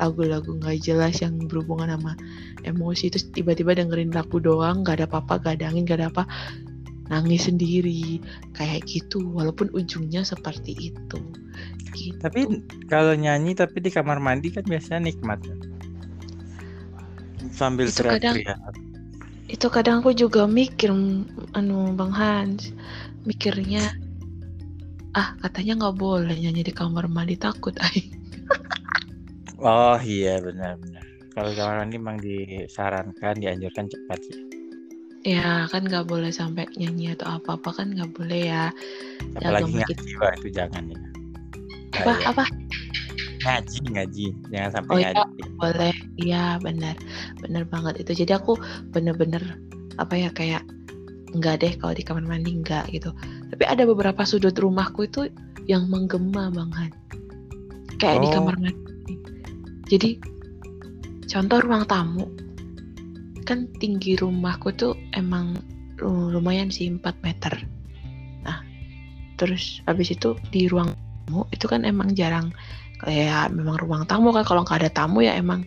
lagu-lagu 0.00 0.58
nggak 0.58 0.82
jelas 0.82 1.22
yang 1.22 1.38
berhubungan 1.46 1.94
sama 1.94 2.18
emosi 2.66 3.12
terus 3.12 3.30
tiba-tiba 3.30 3.76
dengerin 3.78 4.10
lagu 4.10 4.42
doang 4.42 4.82
nggak 4.82 5.02
ada 5.02 5.06
apa-apa 5.06 5.38
gak 5.44 5.54
ada 5.60 5.70
angin 5.70 5.84
gak 5.86 6.00
ada 6.02 6.08
apa 6.10 6.24
nangis 7.12 7.46
sendiri 7.46 8.18
kayak 8.56 8.88
gitu 8.88 9.20
walaupun 9.36 9.68
ujungnya 9.76 10.24
seperti 10.24 10.72
itu 10.90 11.20
gitu. 11.94 12.16
Tapi 12.18 12.64
kalau 12.90 13.14
nyanyi 13.14 13.54
tapi 13.54 13.78
di 13.78 13.92
kamar 13.92 14.18
mandi 14.18 14.50
kan 14.50 14.64
biasanya 14.66 15.12
nikmat. 15.12 15.38
kan? 15.44 15.58
Sambil 17.54 17.86
Itu 17.92 18.02
kadang- 18.08 18.42
itu 19.46 19.66
kadang 19.70 20.00
aku 20.02 20.16
juga 20.16 20.48
mikir 20.48 20.90
anu 21.54 21.94
Bang 21.94 22.10
Hans 22.10 22.72
mikirnya 23.28 23.94
ah 25.14 25.28
katanya 25.38 25.72
nggak 25.78 25.96
boleh 25.96 26.34
nyanyi 26.34 26.62
di 26.62 26.72
kamar 26.72 27.06
mandi 27.06 27.36
takut 27.36 27.74
ay 27.80 28.10
Oh 29.56 29.96
iya 29.96 30.42
benar-benar. 30.42 31.00
Kalau 31.32 31.50
kamar 31.50 31.74
mandi 31.80 31.96
memang 31.96 32.18
disarankan, 32.18 33.34
dianjurkan 33.38 33.86
cepat 33.88 34.18
sih. 34.22 34.38
ya 35.24 35.64
kan 35.72 35.88
nggak 35.88 36.04
boleh 36.04 36.28
sampai 36.28 36.68
nyanyi 36.76 37.16
atau 37.16 37.40
apa 37.40 37.56
apa 37.56 37.70
kan 37.72 37.88
nggak 37.90 38.12
boleh 38.12 38.44
ya 38.44 38.68
Apalagi 39.32 39.72
makin- 39.72 39.96
ngaji, 39.96 40.36
itu 40.36 40.48
jangan 40.52 40.84
ya. 40.84 40.98
apa 41.96 42.12
Bahaya. 42.12 42.26
apa 42.28 42.44
Ngaji, 43.40 43.78
ngaji. 43.88 44.26
Jangan 44.52 44.70
sampai 44.74 44.92
Oh, 44.92 44.98
iya. 45.00 45.08
ngaji. 45.16 45.42
boleh 45.56 45.94
iya 46.18 46.44
benar 46.60 46.96
benar 47.40 47.64
banget 47.64 48.04
itu 48.04 48.12
jadi 48.20 48.36
aku 48.36 48.52
bener-bener 48.90 49.40
apa 49.96 50.12
ya 50.12 50.28
kayak 50.28 50.60
nggak 51.32 51.56
deh 51.56 51.72
kalau 51.76 51.92
di 51.92 52.04
kamar 52.04 52.24
mandi 52.24 52.60
nggak 52.60 52.92
gitu 52.92 53.08
tapi 53.54 53.70
ada 53.70 53.86
beberapa 53.86 54.26
sudut 54.26 54.58
rumahku 54.58 55.06
itu 55.06 55.30
yang 55.70 55.86
menggema 55.86 56.50
bang 56.50 56.74
Han. 56.74 56.92
Kayak 58.02 58.26
di 58.26 58.28
Oh. 58.28 58.32
kamar 58.34 58.56
mandi. 58.58 59.14
Jadi 59.86 60.10
contoh 61.30 61.62
ruang 61.62 61.86
tamu 61.86 62.26
kan 63.46 63.70
tinggi 63.78 64.18
rumahku 64.18 64.74
tuh 64.74 64.98
emang 65.14 65.54
lu- 66.02 66.34
lumayan 66.34 66.66
sih 66.74 66.90
4 66.90 67.14
meter. 67.22 67.54
Nah 68.42 68.58
terus 69.38 69.78
habis 69.86 70.10
itu 70.10 70.34
di 70.50 70.66
ruang 70.66 70.90
tamu 71.22 71.46
itu 71.54 71.70
kan 71.70 71.86
emang 71.86 72.10
jarang 72.18 72.50
kayak 72.98 73.54
memang 73.54 73.78
ruang 73.78 74.02
tamu 74.10 74.34
kan. 74.34 74.42
Kalau 74.42 74.66
nggak 74.66 74.82
ada 74.82 74.90
tamu 74.90 75.22
ya 75.22 75.38
emang 75.38 75.62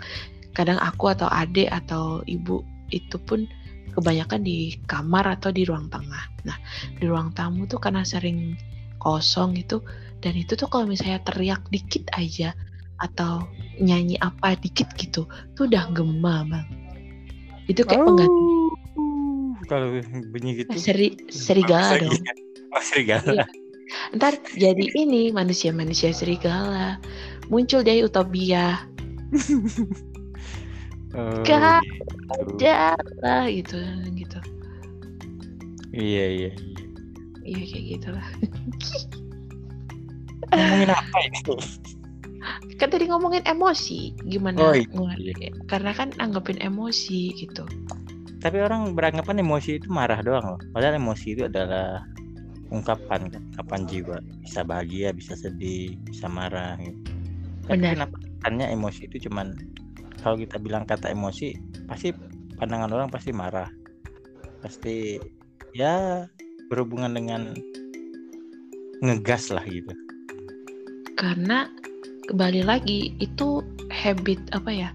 kadang 0.51 0.75
aku 0.84 1.08
atau 1.08 1.32
adik 1.32 1.72
atau 1.72 2.20
ibu 2.27 2.67
itu 2.91 3.15
pun 3.24 3.48
kebanyakan 3.97 4.45
di 4.45 4.77
kamar 4.85 5.25
atau 5.41 5.49
di 5.49 5.65
ruang 5.65 5.89
tengah. 5.89 6.29
Nah 6.45 6.57
di 7.01 7.03
ruang 7.09 7.33
tamu 7.33 7.65
tuh 7.65 7.81
karena 7.81 8.05
sering 8.05 8.53
kosong 9.01 9.57
itu 9.57 9.81
dan 10.21 10.37
itu 10.37 10.53
tuh 10.53 10.69
kalau 10.69 10.85
misalnya 10.85 11.17
teriak 11.25 11.65
dikit 11.73 12.05
aja 12.13 12.53
atau 13.01 13.45
nyanyi 13.81 14.17
apa 14.21 14.57
dikit 14.57 14.93
gitu 15.01 15.25
tuh 15.57 15.63
udah 15.65 15.89
gema 15.97 16.45
bang. 16.45 16.67
Itu 17.65 17.81
kayak 17.83 18.05
pengganti 18.05 18.41
Oh, 18.97 19.51
Kalau 19.67 19.99
bunyi 20.31 20.63
gitu. 20.63 20.77
seri 20.79 21.17
serigala 21.27 21.99
dong. 21.99 22.15
Oh, 22.71 22.83
serigala. 22.85 23.43
Iya. 23.43 23.45
Ntar 24.15 24.39
jadi 24.55 24.85
ini 24.95 25.31
manusia-manusia 25.31 26.11
serigala 26.15 26.99
muncul 27.47 27.83
dari 27.83 28.03
utopia 28.03 28.83
Oh, 31.15 31.39
Gak 31.47 31.79
gitu. 31.87 32.03
ada 32.35 32.99
lah 33.23 33.45
gitu 33.47 33.79
gitu. 34.17 34.39
Iya, 35.95 36.25
iya, 36.27 36.29
iya. 36.51 36.51
Iya 37.47 37.61
kayak 37.63 37.85
gitu 37.95 38.07
lah. 38.11 38.27
Ngomongin 40.51 40.91
apa 40.91 41.17
ini? 41.23 41.39
Kan 42.77 42.87
tadi 42.93 43.05
ngomongin 43.09 43.43
emosi, 43.47 44.13
gimana 44.27 44.57
Oh, 44.61 44.73
iya. 44.75 44.85
ngeluarin- 44.91 45.65
Karena 45.67 45.91
kan 45.95 46.11
anggapin 46.19 46.59
emosi 46.61 47.33
gitu. 47.35 47.63
Tapi 48.37 48.57
orang 48.61 48.93
beranggapan 48.93 49.41
emosi 49.41 49.81
itu 49.81 49.89
marah 49.89 50.21
doang 50.21 50.55
loh. 50.55 50.59
Padahal 50.71 51.01
emosi 51.01 51.27
itu 51.35 51.43
adalah 51.49 52.05
ungkapan 52.69 53.33
kan, 53.33 53.41
ungkapan 53.55 53.81
jiwa. 53.89 54.17
Bisa 54.43 54.61
bahagia, 54.61 55.09
bisa 55.11 55.33
sedih, 55.33 55.97
bisa 56.05 56.29
marah 56.29 56.77
gitu. 56.79 56.99
Tapi 57.67 57.81
Benar. 57.81 58.07
kenapa 58.07 58.15
emosi 58.71 59.11
itu 59.11 59.27
cuman 59.27 59.51
kalau 60.27 60.36
kita 60.43 60.60
bilang 60.60 60.84
kata 60.84 61.07
emosi 61.07 61.55
pasti 61.88 62.12
pandangan 62.60 62.91
orang 62.91 63.07
pasti 63.07 63.31
marah. 63.31 63.72
Pasti 64.60 65.15
ya 65.72 66.27
berhubungan 66.67 67.15
dengan 67.15 67.55
ngegas 69.00 69.55
lah 69.55 69.63
gitu. 69.63 69.96
Karena 71.15 71.72
kembali 72.27 72.67
lagi 72.67 73.15
itu 73.24 73.63
habit 73.88 74.51
apa 74.51 74.67
ya? 74.67 74.91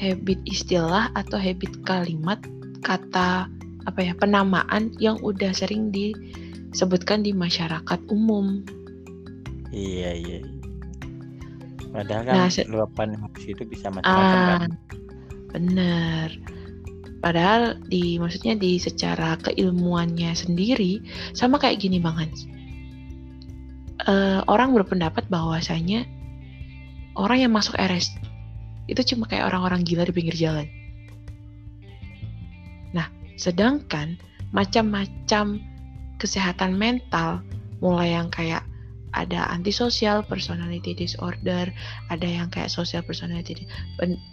Habit 0.00 0.40
istilah 0.48 1.12
atau 1.12 1.36
habit 1.36 1.84
kalimat 1.84 2.40
kata 2.80 3.52
apa 3.84 4.00
ya 4.00 4.16
penamaan 4.16 4.96
yang 4.96 5.20
udah 5.20 5.52
sering 5.52 5.92
disebutkan 5.92 7.20
di 7.20 7.36
masyarakat 7.36 8.00
umum. 8.08 8.64
Iya 9.76 10.16
iya. 10.16 10.53
Padahal 11.94 12.22
kan 12.26 12.34
Nah, 12.34 12.50
luapan 12.66 13.14
emosi 13.14 13.54
itu 13.54 13.62
bisa 13.70 13.86
macam-macam 13.86 14.38
Ah, 14.42 14.58
kan. 14.58 14.70
bener. 15.54 16.28
Padahal 17.22 17.78
di 17.86 18.18
maksudnya 18.18 18.58
di 18.58 18.76
secara 18.82 19.38
keilmuannya 19.38 20.34
sendiri 20.34 20.98
sama 21.32 21.56
kayak 21.62 21.78
gini 21.80 22.02
Bang 22.02 22.18
Hans. 22.18 22.50
Uh, 24.04 24.42
orang 24.50 24.74
berpendapat 24.74 25.24
bahwasanya 25.30 26.04
orang 27.14 27.46
yang 27.46 27.52
masuk 27.54 27.78
RS 27.78 28.10
itu 28.90 29.14
cuma 29.14 29.24
kayak 29.30 29.48
orang-orang 29.48 29.86
gila 29.86 30.04
di 30.04 30.12
pinggir 30.12 30.34
jalan. 30.36 30.66
Nah, 32.92 33.06
sedangkan 33.38 34.18
macam-macam 34.50 35.62
kesehatan 36.20 36.76
mental 36.76 37.40
mulai 37.80 38.12
yang 38.12 38.28
kayak 38.28 38.66
ada 39.14 39.46
antisocial 39.54 40.26
personality 40.26 40.92
disorder, 40.92 41.70
ada 42.10 42.26
yang 42.26 42.50
kayak 42.50 42.68
social 42.68 43.00
personality 43.00 43.64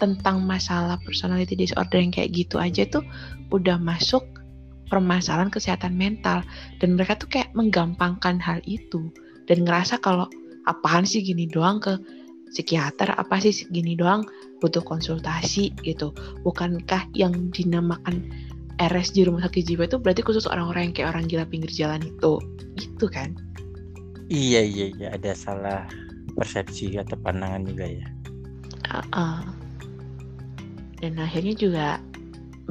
tentang 0.01 0.43
masalah 0.43 0.97
personality 1.05 1.53
disorder 1.53 2.01
yang 2.01 2.11
kayak 2.11 2.33
gitu 2.33 2.57
aja 2.57 2.83
tuh 2.89 3.05
udah 3.53 3.77
masuk 3.77 4.25
permasalahan 4.91 5.47
kesehatan 5.47 5.95
mental. 5.95 6.43
Dan 6.81 6.99
mereka 6.99 7.15
tuh 7.15 7.31
kayak 7.31 7.55
menggampangkan 7.55 8.41
hal 8.43 8.59
itu. 8.67 9.07
Dan 9.47 9.63
ngerasa 9.63 10.03
kalau 10.03 10.27
apaan 10.67 11.07
sih 11.07 11.23
gini 11.23 11.47
doang 11.47 11.79
ke 11.79 11.95
psikiater 12.51 13.15
apa 13.15 13.39
sih 13.39 13.55
gini 13.71 13.95
doang 13.95 14.27
butuh 14.59 14.83
konsultasi 14.83 15.71
gitu. 15.87 16.11
Bukankah 16.43 17.07
yang 17.15 17.53
dinamakan 17.55 18.27
RS 18.81 19.15
di 19.15 19.23
rumah 19.23 19.45
sakit 19.45 19.63
jiwa 19.63 19.85
itu 19.87 19.97
berarti 20.01 20.21
khusus 20.25 20.49
orang-orang 20.49 20.91
yang 20.91 20.93
kayak 20.93 21.09
orang 21.15 21.25
gila 21.29 21.45
pinggir 21.47 21.71
jalan 21.71 22.03
itu? 22.03 22.33
Itu 22.75 23.07
kan 23.07 23.50
Iya 24.31 24.63
iya 24.63 24.85
iya 24.95 25.07
ada 25.11 25.35
salah 25.35 25.83
persepsi 26.39 26.95
atau 26.95 27.19
pandangan 27.19 27.67
juga 27.67 27.83
ya. 27.83 28.07
Uh 28.87 29.03
-uh. 29.11 29.39
Dan 31.03 31.19
akhirnya 31.19 31.51
juga 31.51 31.87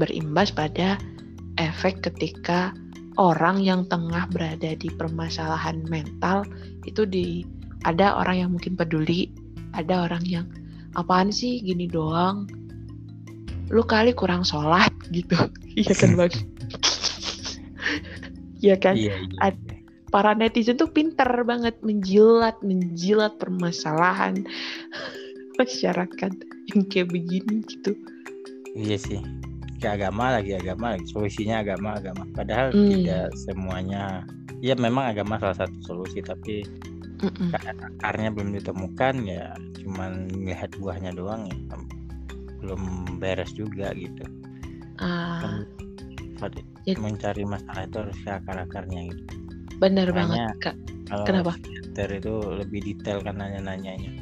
berimbas 0.00 0.49
pada 0.49 0.97
efek 1.61 2.00
ketika 2.00 2.73
orang 3.21 3.61
yang 3.61 3.85
tengah 3.93 4.25
berada 4.33 4.73
di 4.73 4.88
permasalahan 4.88 5.85
mental 5.93 6.49
itu 6.88 7.05
di 7.05 7.45
ada 7.85 8.17
orang 8.17 8.37
yang 8.40 8.50
mungkin 8.57 8.73
peduli, 8.73 9.29
ada 9.76 10.09
orang 10.09 10.25
yang 10.25 10.49
apaan 10.97 11.29
sih 11.29 11.61
gini 11.61 11.85
doang, 11.85 12.49
lu 13.69 13.85
kali 13.85 14.17
kurang 14.17 14.49
sholat 14.49 14.88
gitu, 15.17 15.37
iya 15.76 15.93
kan 15.93 16.11
bang? 16.19 16.33
Iya 18.61 18.76
kan? 18.81 18.95
Iya, 18.97 19.17
iya 19.21 19.70
para 20.11 20.35
netizen 20.35 20.76
tuh 20.76 20.90
pinter 20.90 21.26
banget 21.47 21.79
menjilat 21.87 22.59
menjilat 22.61 23.38
permasalahan. 23.38 24.43
Masyarakat 25.61 26.33
yang 26.73 26.81
kayak 26.90 27.09
begini 27.14 27.62
gitu. 27.67 27.93
Iya 28.75 28.97
sih. 28.99 29.21
Ke 29.81 29.97
agama 29.97 30.37
lagi 30.37 30.57
agama 30.57 30.97
lagi. 30.97 31.07
Solusinya 31.11 31.62
agama 31.62 31.97
agama. 31.97 32.25
Padahal 32.35 32.75
hmm. 32.75 32.90
tidak 32.90 33.26
semuanya. 33.47 34.25
Ya 34.61 34.76
memang 34.76 35.17
agama 35.17 35.40
salah 35.40 35.57
satu 35.64 35.76
solusi 35.88 36.21
tapi 36.21 36.69
Mm-mm. 37.25 37.49
karena 37.49 37.73
akarnya 37.97 38.29
belum 38.29 38.52
ditemukan 38.61 39.25
ya 39.25 39.57
cuman 39.81 40.29
melihat 40.37 40.69
buahnya 40.76 41.17
doang 41.17 41.49
ya. 41.49 41.57
Belum 42.61 42.81
beres 43.17 43.52
juga 43.57 43.93
gitu. 43.97 44.25
Uh, 45.00 45.64
mencari 47.00 47.45
masalah 47.45 47.88
itu 47.88 47.97
harus 48.05 48.19
ke 48.21 48.31
akar 48.33 48.57
akarnya 48.64 49.00
gitu 49.12 49.40
Benar 49.80 50.08
banget, 50.12 50.38
Kak. 50.60 50.76
Kalau 51.08 51.25
Kenapa? 51.26 51.52
Psikiater 51.58 52.08
itu 52.22 52.34
lebih 52.54 52.80
detail 52.87 53.18
kan 53.25 53.37
nanya-nanyanya. 53.40 54.12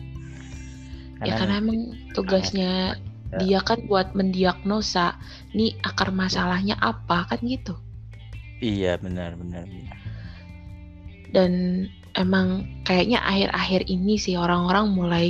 ya 1.26 1.34
karena 1.34 1.58
emang 1.58 1.98
tugasnya 2.14 2.94
ya. 3.34 3.38
dia 3.42 3.58
kan 3.66 3.82
buat 3.90 4.14
mendiagnosa 4.14 5.18
nih 5.50 5.74
akar 5.82 6.14
masalahnya 6.14 6.78
apa 6.78 7.26
kan 7.26 7.42
gitu. 7.42 7.74
Iya 8.62 9.02
benar 9.02 9.34
benar 9.34 9.66
benar. 9.66 9.98
Dan 11.34 11.52
emang 12.14 12.71
kayaknya 12.86 13.18
akhir-akhir 13.26 13.90
ini 13.90 14.14
sih 14.14 14.38
orang-orang 14.38 14.94
mulai 14.94 15.26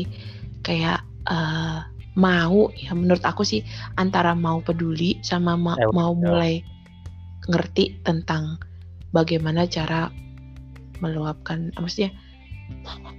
kayak 0.60 1.00
uh, 1.26 1.88
mau 2.14 2.68
ya 2.76 2.92
menurut 2.92 3.24
aku 3.24 3.42
sih 3.42 3.64
antara 3.96 4.36
mau 4.36 4.60
peduli 4.60 5.16
sama 5.24 5.56
ma 5.56 5.72
eh, 5.80 5.88
mau 5.94 6.12
mulai 6.12 6.60
ngerti 7.48 8.04
tentang 8.04 8.60
bagaimana 9.12 9.64
cara 9.64 10.12
meluapkan 10.98 11.70
maksudnya 11.78 12.12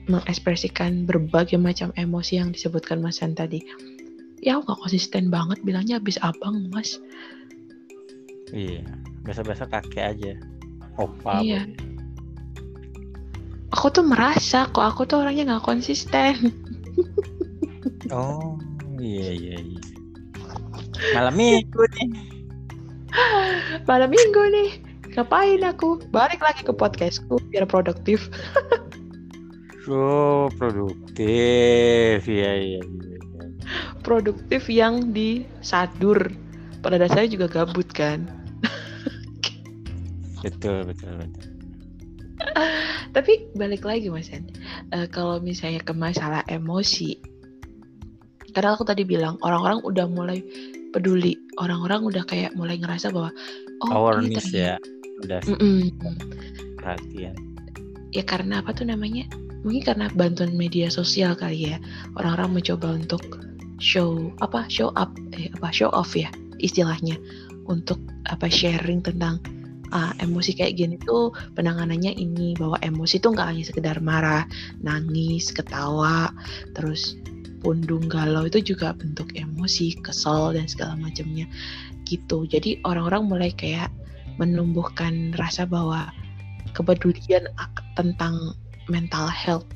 mengekspresikan 0.10 1.06
berbagai 1.10 1.58
macam 1.58 1.89
emosi 1.97 2.38
yang 2.38 2.54
disebutkan 2.54 3.02
Mas 3.02 3.21
San 3.21 3.34
tadi. 3.34 3.62
Ya 4.39 4.56
aku 4.56 4.71
gak 4.71 4.82
konsisten 4.88 5.34
banget 5.34 5.60
bilangnya 5.65 5.99
habis 5.99 6.21
abang 6.21 6.69
Mas. 6.69 7.02
Iya, 8.49 8.86
biasa-biasa 9.25 9.69
kakek 9.69 10.06
aja. 10.15 10.34
Opa. 10.97 11.41
Iya. 11.41 11.65
Aku 13.78 13.93
tuh 13.93 14.02
merasa 14.02 14.65
kok 14.69 14.82
aku 14.82 15.06
tuh 15.06 15.21
orangnya 15.21 15.54
nggak 15.54 15.65
konsisten. 15.65 16.49
oh 18.15 18.58
iya 18.97 19.30
iya 19.30 19.56
iya. 19.62 19.82
Malam 21.13 21.34
minggu 21.38 21.84
nih. 21.93 22.10
Malam 23.86 24.10
minggu 24.10 24.41
nih 24.49 24.88
ngapain 25.13 25.62
aku? 25.65 26.02
Balik 26.13 26.41
lagi 26.43 26.62
ke 26.65 26.74
podcastku 26.74 27.41
biar 27.50 27.65
produktif. 27.69 28.30
Oh 29.89 30.54
produktif. 30.54 32.22
Ya 32.30 32.54
ya, 32.62 32.78
ya. 32.78 32.82
produktif 34.06 34.69
yang 34.69 35.10
disadur. 35.17 36.30
Pada 36.86 37.02
dasarnya 37.02 37.34
juga 37.34 37.48
gabut 37.50 37.89
kan? 37.89 38.30
Betul 40.45 40.86
betul 40.86 41.26
betul. 41.26 41.50
Tapi 43.17 43.50
balik 43.58 43.82
lagi 43.82 44.13
mas 44.13 44.30
uh, 44.30 45.10
kalau 45.10 45.41
misalnya 45.41 45.82
ke 45.82 45.91
masalah 45.91 46.45
emosi 46.45 47.17
karena 48.54 48.78
aku 48.78 48.86
tadi 48.86 49.04
bilang 49.06 49.41
orang-orang 49.41 49.82
udah 49.82 50.06
mulai 50.06 50.39
peduli. 50.93 51.34
Orang-orang 51.58 52.06
udah 52.06 52.24
kayak 52.30 52.54
mulai 52.54 52.78
ngerasa 52.78 53.10
bahwa 53.10 53.34
oh 53.89 53.89
awareness 53.89 54.54
ya 54.54 54.78
udah 55.26 55.42
mm 55.46 55.58
-mm. 55.58 55.80
perhatian. 56.80 57.36
Ya 58.10 58.24
karena 58.26 58.64
apa 58.64 58.74
tuh 58.74 58.90
namanya? 58.90 59.30
Mungkin 59.62 59.84
karena 59.84 60.08
bantuan 60.16 60.56
media 60.56 60.88
sosial 60.88 61.36
kali 61.36 61.76
ya. 61.76 61.78
Orang-orang 62.16 62.62
mencoba 62.62 62.96
untuk 62.96 63.22
show 63.78 64.32
apa? 64.40 64.66
Show 64.72 64.90
up 64.96 65.12
eh 65.36 65.52
apa? 65.60 65.70
Show 65.70 65.92
off 65.92 66.16
ya 66.16 66.32
istilahnya. 66.58 67.20
Untuk 67.70 68.02
apa 68.26 68.50
sharing 68.50 69.06
tentang 69.06 69.38
uh, 69.94 70.10
emosi 70.18 70.58
kayak 70.58 70.74
gini 70.80 70.96
tuh 71.06 71.36
penanganannya 71.54 72.18
ini. 72.18 72.58
Bahwa 72.58 72.80
emosi 72.82 73.22
tuh 73.22 73.36
nggak 73.36 73.48
hanya 73.54 73.64
sekedar 73.68 73.98
marah 74.02 74.48
nangis 74.82 75.54
ketawa 75.54 76.34
terus 76.74 77.20
pundung 77.60 78.08
galau 78.08 78.48
itu 78.48 78.74
juga 78.74 78.96
bentuk 78.96 79.36
emosi 79.36 80.00
kesel 80.00 80.56
dan 80.56 80.66
segala 80.66 80.96
macamnya. 80.96 81.46
Gitu. 82.08 82.48
Jadi 82.50 82.82
orang-orang 82.88 83.28
mulai 83.30 83.52
kayak 83.54 83.92
menumbuhkan 84.39 85.36
rasa 85.36 85.67
bahwa 85.67 86.10
kepedulian 86.71 87.45
tentang 87.99 88.56
mental 88.88 89.28
health 89.28 89.67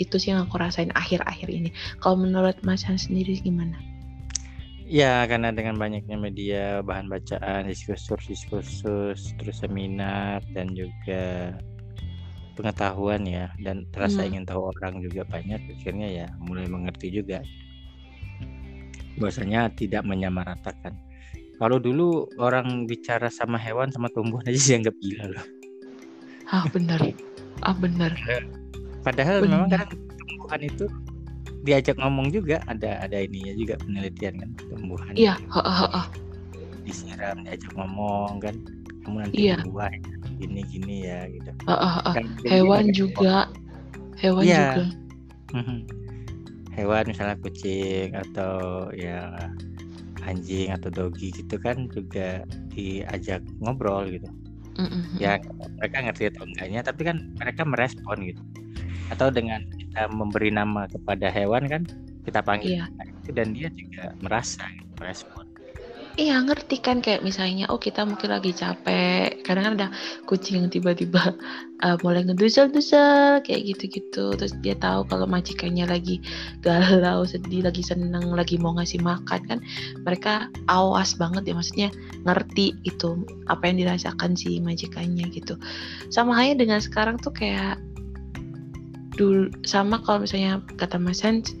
itu 0.00 0.16
sih 0.16 0.32
yang 0.32 0.48
aku 0.48 0.56
rasain 0.56 0.92
akhir-akhir 0.96 1.48
ini. 1.48 1.72
Kalau 2.00 2.16
menurut 2.20 2.56
Mas 2.64 2.84
Han 2.88 2.96
sendiri 2.96 3.36
gimana? 3.40 3.76
Ya, 4.90 5.22
karena 5.30 5.54
dengan 5.54 5.78
banyaknya 5.78 6.18
media, 6.18 6.64
bahan 6.82 7.06
bacaan, 7.06 7.70
diskursus-diskursus, 7.70 9.38
terus 9.38 9.56
seminar, 9.62 10.42
dan 10.50 10.74
juga 10.74 11.54
pengetahuan 12.58 13.22
ya, 13.22 13.54
dan 13.62 13.86
terasa 13.94 14.26
hmm. 14.26 14.28
ingin 14.34 14.44
tahu 14.50 14.74
orang 14.74 14.98
juga 14.98 15.22
banyak, 15.30 15.62
akhirnya 15.78 16.08
ya 16.10 16.26
mulai 16.42 16.66
mengerti 16.66 17.14
juga. 17.14 17.38
Bahwasanya 19.22 19.70
tidak 19.78 20.02
menyamaratakan 20.02 20.98
kalau 21.60 21.76
dulu 21.76 22.24
orang 22.40 22.88
bicara 22.88 23.28
sama 23.28 23.60
hewan 23.60 23.92
sama 23.92 24.08
tumbuhan 24.08 24.48
aja 24.48 24.56
dianggap 24.56 24.96
gila 24.96 25.36
loh. 25.36 25.44
Ah 26.48 26.64
benar. 26.72 27.00
Ah 27.60 27.76
benar. 27.76 28.16
Padahal 29.04 29.44
benar. 29.44 29.68
memang 29.68 29.68
kan 29.68 29.84
tumbuhan 29.92 30.60
itu 30.64 30.84
diajak 31.60 32.00
ngomong 32.00 32.32
juga 32.32 32.64
ada 32.64 33.04
ada 33.04 33.20
ininya 33.20 33.52
juga 33.52 33.76
penelitian 33.84 34.40
kan 34.40 34.50
tumbuhan. 34.72 35.12
Iya, 35.12 35.36
heeh 35.36 35.76
heeh. 35.84 36.06
Disiram 36.88 37.36
diajak 37.44 37.72
ngomong 37.76 38.40
kan. 38.40 38.56
Kamu 39.04 39.16
nanti 39.20 39.52
iya. 39.52 39.60
buah 39.68 39.92
gini 40.40 40.64
gini 40.64 40.96
ya 41.04 41.28
gitu. 41.28 41.50
Heeh 41.68 41.92
heeh. 42.00 42.14
Kan 42.16 42.26
hewan 42.48 42.84
juga. 42.96 43.52
Hewan 44.16 44.44
ya. 44.48 44.56
juga. 44.64 44.84
Mhm. 45.60 45.78
Hewan 46.72 47.04
misalnya 47.04 47.36
kucing 47.44 48.16
atau 48.16 48.88
ya 48.96 49.52
anjing 50.24 50.70
atau 50.72 50.88
dogi 50.92 51.32
gitu 51.32 51.56
kan 51.60 51.88
juga 51.90 52.44
diajak 52.72 53.42
ngobrol 53.60 54.06
gitu 54.08 54.28
mm-hmm. 54.78 55.18
ya 55.18 55.40
mereka 55.80 55.96
ngerti 56.06 56.24
atau 56.32 56.44
enggaknya 56.46 56.80
tapi 56.84 57.02
kan 57.06 57.16
mereka 57.36 57.62
merespon 57.66 58.18
gitu 58.24 58.42
atau 59.10 59.26
dengan 59.28 59.66
kita 59.74 60.06
memberi 60.06 60.54
nama 60.54 60.86
kepada 60.86 61.26
hewan 61.28 61.66
kan 61.66 61.82
kita 62.22 62.38
panggil 62.44 62.78
yeah. 62.78 62.88
itu 63.24 63.34
dan 63.34 63.50
dia 63.50 63.72
juga 63.74 64.14
merasa 64.22 64.62
gitu, 64.78 64.90
merespon 65.02 65.49
iya 66.18 66.40
ngerti 66.42 66.82
kan 66.82 66.98
kayak 66.98 67.22
misalnya 67.22 67.70
oh 67.70 67.78
kita 67.78 68.02
mungkin 68.02 68.34
lagi 68.34 68.50
capek 68.50 69.42
kadang 69.46 69.64
kan 69.66 69.74
ada 69.78 69.88
kucing 70.26 70.62
yang 70.62 70.70
tiba-tiba 70.70 71.34
uh, 71.84 71.96
mulai 72.02 72.26
ngedusel-dusel 72.26 73.44
kayak 73.46 73.62
gitu-gitu. 73.74 74.34
Terus 74.34 74.54
dia 74.64 74.74
tahu 74.78 75.06
kalau 75.06 75.26
majikannya 75.28 75.86
lagi 75.86 76.18
galau 76.64 77.22
sedih 77.22 77.66
lagi 77.66 77.84
seneng 77.84 78.34
lagi 78.34 78.58
mau 78.58 78.74
ngasih 78.74 79.02
makan 79.02 79.40
kan 79.46 79.58
mereka 80.02 80.50
awas 80.66 81.14
banget 81.14 81.46
ya 81.46 81.54
maksudnya 81.54 81.88
ngerti 82.26 82.74
itu 82.82 83.22
apa 83.46 83.70
yang 83.70 83.82
dirasakan 83.82 84.34
si 84.34 84.58
majikannya 84.58 85.30
gitu. 85.30 85.54
Sama 86.10 86.34
halnya 86.34 86.64
dengan 86.66 86.80
sekarang 86.82 87.20
tuh 87.20 87.34
kayak 87.34 87.78
dulu 89.14 89.52
sama 89.68 90.00
kalau 90.00 90.24
misalnya 90.24 90.64
kata 90.80 90.96
Mas 90.96 91.20
Hans 91.20 91.52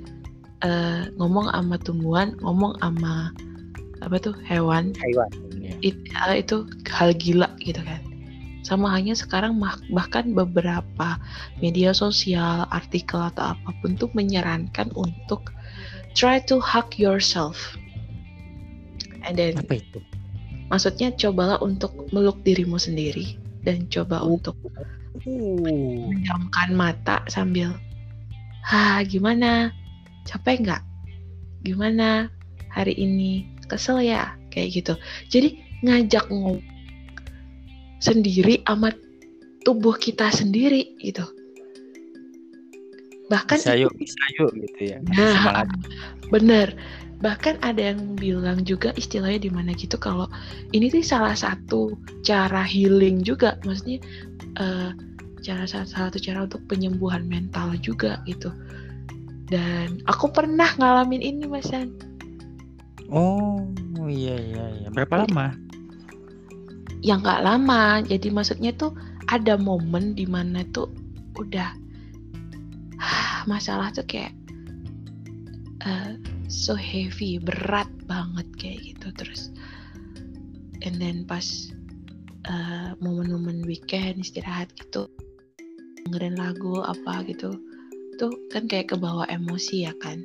uh, 0.64 1.12
ngomong 1.20 1.50
sama 1.52 1.76
tumbuhan 1.82 2.32
ngomong 2.40 2.72
sama 2.80 3.34
apa 4.00 4.16
tuh 4.20 4.34
hewan. 4.44 4.96
Hewan 4.96 5.30
ya. 5.60 5.74
it, 5.84 5.96
uh, 6.16 6.36
itu 6.36 6.66
hal 6.88 7.12
gila 7.16 7.48
gitu 7.60 7.80
kan. 7.84 8.00
Sama 8.60 8.92
hanya 8.92 9.16
sekarang 9.16 9.56
bahkan 9.90 10.36
beberapa 10.36 11.16
media 11.64 11.96
sosial 11.96 12.68
artikel 12.68 13.18
atau 13.18 13.56
apa 13.56 13.70
pun 13.80 13.96
tuh 13.96 14.12
menyarankan 14.12 14.92
untuk 14.92 15.52
try 16.12 16.40
to 16.40 16.60
hug 16.60 16.92
yourself. 17.00 17.56
And 19.24 19.36
then 19.36 19.60
apa 19.60 19.80
itu? 19.80 20.00
maksudnya 20.70 21.10
cobalah 21.18 21.58
untuk 21.60 21.92
meluk 22.14 22.40
dirimu 22.46 22.78
sendiri 22.78 23.36
dan 23.66 23.90
coba 23.90 24.22
Oh. 24.22 24.38
untuk 24.38 24.56
menjamkan 25.26 26.72
mata 26.72 27.20
sambil 27.28 27.74
ha 28.64 29.02
gimana? 29.04 29.74
Capek 30.24 30.64
nggak? 30.64 30.82
Gimana 31.66 32.30
hari 32.70 32.94
ini 32.96 33.44
kesel 33.70 34.02
ya 34.02 34.34
kayak 34.50 34.82
gitu. 34.82 34.94
Jadi 35.30 35.62
ngajak 35.86 36.26
ngomong 36.28 36.60
sendiri 38.02 38.64
amat 38.66 38.96
tubuh 39.62 39.94
kita 39.94 40.32
sendiri 40.32 40.96
gitu. 40.98 41.24
Bahkan 43.30 43.62
bisa 43.62 43.78
yuk 43.78 43.94
bisa 43.94 44.18
yuk 44.40 44.50
gitu 44.58 44.96
ya. 44.96 44.98
Nah, 45.06 45.62
bener. 46.34 46.74
Bahkan 47.20 47.60
ada 47.60 47.92
yang 47.92 48.16
bilang 48.16 48.64
juga 48.64 48.96
istilahnya 48.96 49.44
di 49.44 49.52
mana 49.52 49.76
gitu 49.76 50.00
kalau 50.00 50.24
ini 50.72 50.88
tuh 50.88 51.04
salah 51.04 51.36
satu 51.36 51.94
cara 52.24 52.64
healing 52.64 53.22
juga. 53.22 53.60
Maksudnya 53.62 54.00
eh, 54.58 54.90
cara 55.44 55.64
salah 55.68 55.86
satu 55.86 56.16
cara 56.18 56.48
untuk 56.48 56.64
penyembuhan 56.66 57.28
mental 57.28 57.76
juga 57.78 58.18
gitu. 58.24 58.50
Dan 59.52 60.00
aku 60.08 60.32
pernah 60.32 60.72
ngalamin 60.80 61.20
ini 61.20 61.44
mas 61.44 61.68
San 61.68 61.92
oh 63.10 63.60
iya 64.06 64.34
iya 64.38 64.64
iya. 64.80 64.88
Berapa 64.90 65.26
lama? 65.26 65.54
Yang 67.00 67.18
nggak 67.26 67.42
lama. 67.44 67.82
Jadi 68.06 68.28
maksudnya 68.30 68.72
tuh 68.74 68.94
ada 69.30 69.54
momen 69.54 70.18
di 70.18 70.26
mana 70.26 70.66
tuh 70.74 70.90
udah 71.38 71.74
masalah 73.50 73.88
tuh 73.94 74.04
kayak 74.04 74.34
eh, 75.86 76.18
so 76.50 76.74
heavy 76.76 77.38
berat 77.40 77.88
banget 78.10 78.46
kayak 78.58 78.78
gitu 78.94 79.08
terus. 79.16 79.42
And 80.82 80.96
then 80.98 81.24
pas 81.28 81.70
eh, 82.48 82.90
momen-momen 82.98 83.64
weekend 83.64 84.24
istirahat 84.24 84.72
gitu 84.76 85.08
dengerin 86.08 86.40
lagu 86.40 86.80
apa 86.82 87.22
gitu 87.28 87.54
tuh 88.16 88.32
kan 88.50 88.66
kayak 88.66 88.92
kebawa 88.92 89.24
emosi 89.30 89.88
ya 89.88 89.94
kan? 90.02 90.20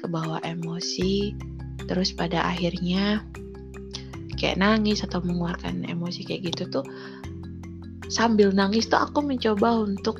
Kebawa 0.00 0.40
emosi 0.44 1.36
terus 1.88 2.12
pada 2.12 2.44
akhirnya 2.44 3.24
kayak 4.40 4.56
nangis 4.60 5.04
atau 5.04 5.20
mengeluarkan 5.20 5.84
emosi 5.84 6.24
kayak 6.24 6.52
gitu 6.52 6.80
tuh 6.80 6.84
sambil 8.10 8.50
nangis 8.50 8.90
tuh 8.90 8.98
aku 8.98 9.22
mencoba 9.22 9.86
untuk 9.86 10.18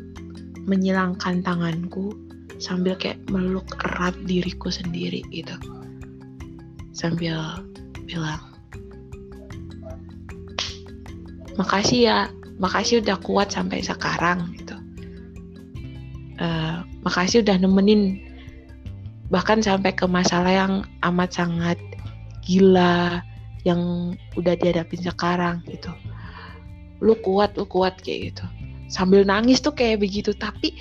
menyilangkan 0.69 1.43
tanganku 1.43 2.15
sambil 2.61 2.95
kayak 2.95 3.19
meluk 3.33 3.67
erat 3.83 4.15
diriku 4.29 4.69
sendiri 4.69 5.25
gitu. 5.33 5.57
Sambil 6.93 7.41
bilang 8.05 8.39
makasih 11.57 12.01
ya 12.07 12.19
makasih 12.61 13.01
udah 13.01 13.19
kuat 13.25 13.51
sampai 13.51 13.81
sekarang 13.81 14.53
gitu. 14.55 14.77
Eh, 16.39 16.77
makasih 17.03 17.43
udah 17.43 17.57
nemenin 17.59 18.30
bahkan 19.31 19.63
sampai 19.63 19.95
ke 19.95 20.05
masalah 20.11 20.51
yang 20.51 20.75
amat 21.07 21.31
sangat 21.31 21.79
gila 22.43 23.23
yang 23.63 24.13
udah 24.35 24.59
dihadapin 24.59 25.01
sekarang 25.01 25.63
gitu. 25.71 25.95
Lu 26.99 27.15
kuat 27.23 27.55
lu 27.55 27.65
kuat 27.65 28.03
kayak 28.03 28.35
gitu. 28.35 28.45
Sambil 28.91 29.23
nangis 29.23 29.63
tuh 29.63 29.73
kayak 29.73 30.03
begitu 30.03 30.35
tapi 30.35 30.75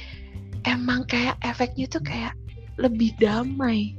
emang 0.65 1.05
kayak 1.05 1.37
efeknya 1.45 1.85
tuh 1.85 2.01
kayak 2.01 2.33
lebih 2.81 3.13
damai. 3.21 3.93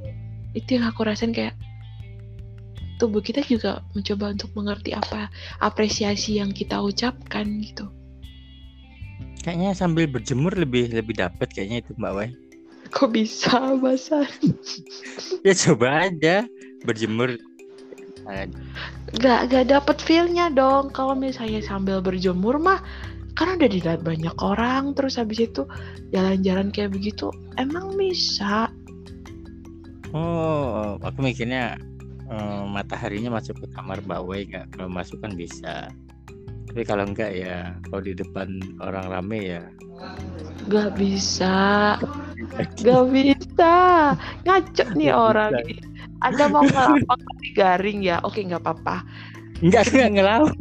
Itu 0.51 0.77
yang 0.77 0.91
aku 0.91 1.07
rasain 1.07 1.31
kayak 1.31 1.55
tubuh 2.99 3.23
kita 3.23 3.41
juga 3.47 3.81
mencoba 3.95 4.35
untuk 4.35 4.51
mengerti 4.53 4.91
apa 4.93 5.31
apresiasi 5.63 6.43
yang 6.43 6.51
kita 6.51 6.77
ucapkan 6.83 7.47
gitu. 7.63 7.87
Kayaknya 9.41 9.73
sambil 9.73 10.05
berjemur 10.05 10.53
lebih 10.53 10.93
lebih 10.93 11.17
dapet 11.17 11.49
kayaknya 11.49 11.81
itu 11.81 11.97
mbak 11.97 12.13
Wai 12.13 12.29
kok 12.91 13.15
bisa 13.15 13.79
masa 13.79 14.27
ya 15.41 15.53
coba 15.55 16.11
aja. 16.11 16.45
Berjemur. 16.83 17.37
Gak 19.17 19.41
gak 19.49 19.65
dapet 19.69 19.97
feelnya 20.01 20.51
dong. 20.53 20.93
Kalau 20.93 21.17
misalnya 21.17 21.61
sambil 21.63 22.03
berjemur 22.03 22.57
mah 22.61 22.81
kan 23.33 23.57
udah 23.57 23.69
dilihat 23.69 24.01
banyak 24.05 24.33
orang. 24.43 24.93
Terus 24.93 25.17
habis 25.17 25.41
itu 25.41 25.65
jalan-jalan 26.13 26.69
kayak 26.69 26.93
begitu 26.93 27.31
emang 27.57 27.95
bisa? 27.97 28.69
Oh 30.11 30.99
aku 30.99 31.23
mikirnya 31.23 31.79
eh, 32.27 32.63
mataharinya 32.67 33.31
masuk 33.31 33.63
ke 33.63 33.67
kamar 33.71 34.03
mbak 34.03 34.21
Wai 34.27 34.43
nggak 34.45 34.75
kalau 34.75 34.89
masuk 34.91 35.17
kan 35.23 35.33
bisa. 35.33 35.89
Tapi 36.71 36.87
kalau 36.87 37.03
enggak 37.03 37.35
ya 37.35 37.75
kalau 37.87 37.99
di 37.99 38.15
depan 38.15 38.47
orang 38.79 39.11
rame 39.11 39.59
ya. 39.59 39.63
Gak 40.71 40.97
bisa, 40.97 41.97
gak 42.81 43.03
bisa. 43.11 43.75
Ngaco 44.45 44.85
nih 44.95 45.11
orang 45.11 45.51
bisa. 45.65 45.85
Anda 46.21 46.45
mau 46.53 46.61
ngelapak 46.61 47.17
tapi 47.17 47.47
garing 47.57 48.05
ya? 48.05 48.21
Oke, 48.21 48.45
nggak 48.45 48.61
apa-apa. 48.61 49.01
enggak 49.61 49.93
enggak 49.93 50.09
ngelawak 50.17 50.57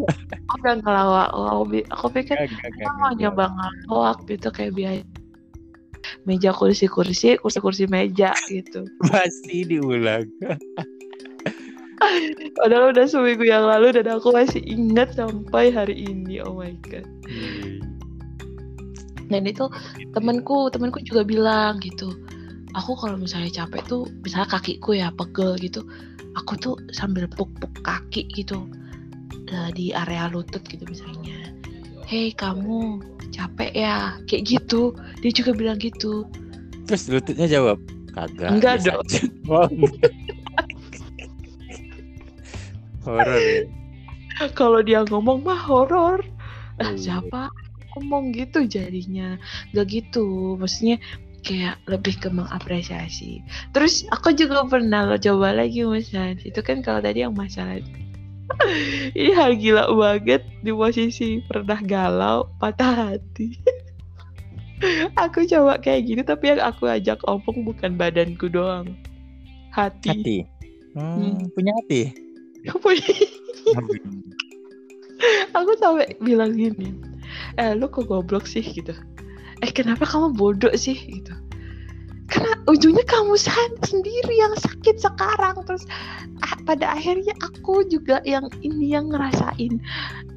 Aku 0.48 0.55
udah 0.61 0.76
ngelawak. 0.85 1.29
Oh, 1.37 1.64
aku, 1.68 2.07
pikir 2.12 2.37
Enggak, 2.37 2.53
enggak, 2.53 2.68
enggak, 2.68 2.76
Kita 2.76 2.90
mau 2.96 3.09
enggak. 3.12 3.20
nyoba 3.20 3.44
ngelawak 3.53 4.18
gitu 4.29 4.48
kayak 4.53 4.72
biasa. 4.76 5.05
Meja 6.24 6.50
kursi-kursi, 6.57 7.37
kursi-kursi 7.40 7.85
meja 7.88 8.33
gitu. 8.48 8.85
masih 9.12 9.68
diulang 9.68 10.24
Padahal 12.57 12.96
udah 12.96 13.05
seminggu 13.05 13.44
yang 13.44 13.68
lalu 13.68 13.92
dan 13.92 14.09
aku 14.09 14.33
masih 14.33 14.64
ingat 14.64 15.12
sampai 15.12 15.68
hari 15.68 16.09
ini. 16.09 16.40
Oh 16.40 16.57
my 16.57 16.72
god. 16.88 17.05
Dan 19.31 19.47
itu 19.47 19.71
temanku, 20.12 20.69
temanku 20.75 20.99
juga 21.07 21.23
bilang 21.23 21.79
gitu. 21.79 22.11
Aku 22.75 22.95
kalau 22.99 23.14
misalnya 23.19 23.51
capek 23.64 23.83
tuh, 23.87 24.03
misalnya 24.23 24.47
kakiku 24.51 24.95
ya 24.95 25.11
pegel 25.14 25.55
gitu, 25.59 25.83
aku 26.35 26.55
tuh 26.59 26.75
sambil 26.90 27.27
puk-puk 27.31 27.71
kaki 27.83 28.27
gitu 28.31 28.66
eh, 29.51 29.71
di 29.75 29.90
area 29.95 30.27
lutut 30.31 30.62
gitu 30.66 30.83
misalnya. 30.87 31.51
Hei 32.11 32.35
kamu 32.35 32.99
capek 33.31 33.71
ya, 33.75 34.19
kayak 34.27 34.43
gitu. 34.47 34.95
Dia 35.23 35.31
juga 35.31 35.55
bilang 35.55 35.79
gitu. 35.79 36.27
terus 36.90 37.07
lututnya 37.07 37.47
jawab 37.47 37.79
kagak 38.11 38.51
Enggak 38.51 38.83
dong. 38.83 39.07
aja." 39.07 39.23
Wow, 39.51 39.66
enggak. 39.71 40.14
horor 43.03 43.38
ya 43.38 43.62
Kalau 44.59 44.81
dia 44.83 45.03
ngomong 45.07 45.43
mah 45.43 45.59
horor. 45.59 46.19
Ah, 46.81 46.95
Iya. 46.97 47.21
siapa 47.21 47.51
ngomong 48.01 48.33
gitu 48.33 48.65
jadinya? 48.65 49.37
Gak 49.77 49.87
gitu. 49.93 50.57
Maksudnya 50.57 50.97
kayak 51.45 51.77
lebih 51.85 52.17
ke 52.17 52.29
mengapresiasi. 52.33 53.45
Terus 53.77 54.09
aku 54.09 54.33
juga 54.33 54.65
pernah 54.65 55.05
lo 55.05 55.21
coba 55.21 55.53
lagi 55.53 55.85
Mas 55.85 56.09
Hans. 56.17 56.41
Itu 56.43 56.65
kan 56.65 56.81
kalau 56.81 57.05
tadi 57.05 57.23
yang 57.25 57.37
masalah 57.37 57.79
ini 59.19 59.31
hal 59.31 59.55
gila 59.55 59.95
banget 59.95 60.43
di 60.67 60.75
posisi 60.75 61.39
pernah 61.47 61.79
galau, 61.85 62.51
patah 62.59 63.15
hati. 63.15 63.55
aku 65.23 65.45
coba 65.45 65.77
kayak 65.79 66.09
gini 66.09 66.23
tapi 66.25 66.57
yang 66.57 66.61
aku 66.65 66.89
ajak 66.89 67.21
omong 67.29 67.69
bukan 67.69 67.95
badanku 67.95 68.49
doang. 68.49 68.97
Hati. 69.71 70.11
hati 70.11 70.39
hmm, 70.99 71.55
punya 71.55 71.73
hati 71.83 72.11
aku 75.57 75.71
sampai 75.79 76.11
bilang 76.23 76.57
gini 76.57 76.91
eh 77.61 77.77
lu 77.77 77.87
kok 77.92 78.09
goblok 78.09 78.49
sih? 78.49 78.64
gitu. 78.64 78.96
Eh 79.61 79.70
kenapa 79.70 80.09
kamu 80.09 80.33
bodoh 80.33 80.73
sih? 80.73 80.96
gitu. 80.96 81.37
Karena 82.31 82.55
ujungnya 82.70 83.03
kamu 83.11 83.35
sendiri 83.83 84.35
yang 84.38 84.55
sakit 84.57 85.03
sekarang. 85.03 85.61
Terus 85.66 85.85
ah, 86.46 86.57
pada 86.62 86.94
akhirnya 86.94 87.35
aku 87.42 87.83
juga 87.90 88.23
yang 88.23 88.46
ini 88.62 88.94
yang 88.94 89.11
ngerasain 89.11 89.83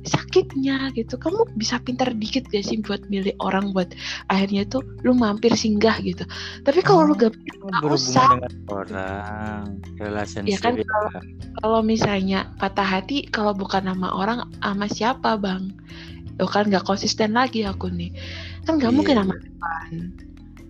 sakitnya 0.04 0.92
gitu. 0.98 1.16
Kamu 1.16 1.54
bisa 1.56 1.80
pintar 1.80 2.12
dikit 2.18 2.50
gak 2.52 2.66
sih 2.66 2.82
buat 2.82 3.06
milih 3.08 3.38
orang 3.40 3.72
buat 3.72 3.94
akhirnya 4.28 4.66
tuh 4.68 4.84
lu 5.06 5.14
mampir 5.16 5.54
singgah 5.54 5.96
gitu? 6.02 6.26
Tapi 6.66 6.82
kalau 6.82 7.08
lu 7.08 7.14
Oh, 7.14 7.16
gak 7.16 7.32
berhubungan 7.38 7.94
usah. 7.94 8.28
orang 8.68 9.80
relationship 10.02 10.50
Ya 10.50 10.58
kan, 10.60 10.74
kalau 11.62 11.80
misalnya 11.86 12.52
patah 12.58 12.84
hati 13.00 13.30
kalau 13.30 13.54
bukan 13.54 13.86
sama 13.86 14.10
orang 14.12 14.50
sama 14.60 14.90
siapa 14.90 15.38
bang 15.40 15.72
Tuh 16.40 16.50
kan 16.50 16.70
nggak 16.70 16.86
konsisten 16.86 17.38
lagi 17.38 17.64
aku 17.64 17.90
nih. 17.94 18.10
Kan 18.66 18.82
nggak 18.82 18.92
Iya, 18.92 18.98
mungkin 18.98 19.16
sama 19.22 19.36
Tuhan 19.38 19.94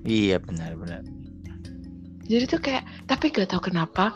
iya 0.04 0.38
benar 0.40 0.76
benar. 0.76 1.02
Jadi 2.24 2.44
tuh 2.48 2.62
kayak 2.64 2.84
tapi 3.08 3.32
gak 3.32 3.52
tahu 3.52 3.72
kenapa 3.72 4.16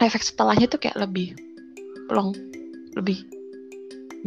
efek 0.00 0.20
setelahnya 0.20 0.68
tuh 0.68 0.80
kayak 0.80 0.98
lebih 1.00 1.32
long 2.12 2.36
lebih 2.96 3.24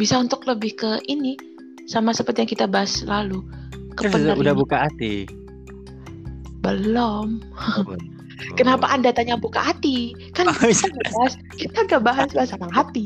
bisa 0.01 0.17
untuk 0.17 0.41
lebih 0.49 0.73
ke 0.73 0.91
ini 1.05 1.37
sama 1.85 2.09
seperti 2.09 2.45
yang 2.45 2.51
kita 2.51 2.65
bahas 2.65 3.05
lalu 3.05 3.45
ke 3.93 4.09
udah, 4.09 4.33
udah 4.33 4.53
buka 4.57 4.89
hati? 4.89 5.29
Belum. 6.65 7.39
Oh, 7.53 7.81
belum. 7.93 8.01
kenapa 8.57 8.89
anda 8.89 9.13
tanya 9.13 9.37
buka 9.37 9.61
hati? 9.61 10.17
Kan 10.33 10.49
Oh, 10.51 10.57
iya. 10.65 10.73
kita 10.73 10.89
nggak 10.89 11.13
bahas 11.13 11.33
kita 11.55 11.77
nggak 11.85 12.03
bahas 12.03 12.29
masalah 12.33 12.71
hati. 12.73 13.05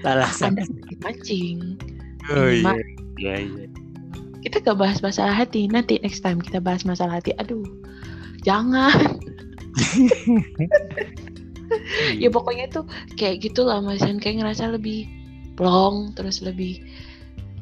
Salah 0.00 0.32
anda 0.40 0.64
mancing 1.04 1.76
oh 2.32 2.48
iya. 2.48 2.72
Iya 3.20 3.34
iya. 3.44 3.66
Kita 4.44 4.60
gak 4.60 4.78
bahas 4.78 5.00
masalah 5.00 5.32
hati. 5.32 5.68
Nanti 5.68 6.00
next 6.00 6.20
time 6.20 6.40
kita 6.40 6.60
bahas 6.60 6.84
masalah 6.84 7.20
hati. 7.20 7.32
Aduh 7.40 7.64
jangan. 8.44 8.92
Ya 12.20 12.30
pokoknya 12.30 12.70
tuh 12.70 12.86
kayak 13.18 13.42
gitu 13.42 13.66
lah 13.66 13.82
mas. 13.82 13.98
Yan. 14.04 14.22
kayak 14.22 14.44
ngerasa 14.44 14.70
lebih 14.78 15.10
plong 15.58 16.14
terus 16.14 16.38
lebih 16.44 16.78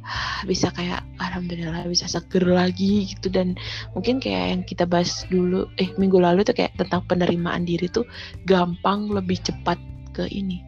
bisa 0.50 0.68
kayak 0.74 1.00
alhamdulillah 1.16 1.86
bisa 1.88 2.10
seger 2.10 2.44
lagi 2.44 3.08
gitu. 3.08 3.32
Dan 3.32 3.56
mungkin 3.96 4.20
kayak 4.20 4.44
yang 4.52 4.62
kita 4.68 4.84
bahas 4.84 5.24
dulu 5.32 5.64
eh 5.80 5.88
minggu 5.96 6.18
lalu 6.20 6.44
tuh 6.44 6.52
kayak 6.52 6.76
tentang 6.76 7.06
penerimaan 7.08 7.64
diri 7.64 7.88
tuh 7.88 8.04
gampang 8.44 9.08
lebih 9.08 9.40
cepat 9.40 9.80
ke 10.12 10.28
ini 10.28 10.60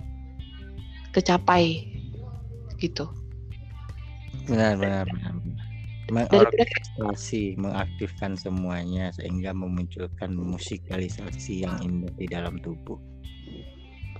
kecapai 1.12 1.86
gitu 2.82 3.06
benar 4.44 4.76
benar 4.76 5.04
benar 5.08 5.34
mengorkestrasi 6.12 7.56
mengaktifkan 7.56 8.36
semuanya 8.36 9.08
sehingga 9.16 9.56
memunculkan 9.56 10.36
musikalisasi 10.36 11.64
yang 11.64 11.80
indah 11.80 12.12
di 12.20 12.28
dalam 12.28 12.60
tubuh. 12.60 13.00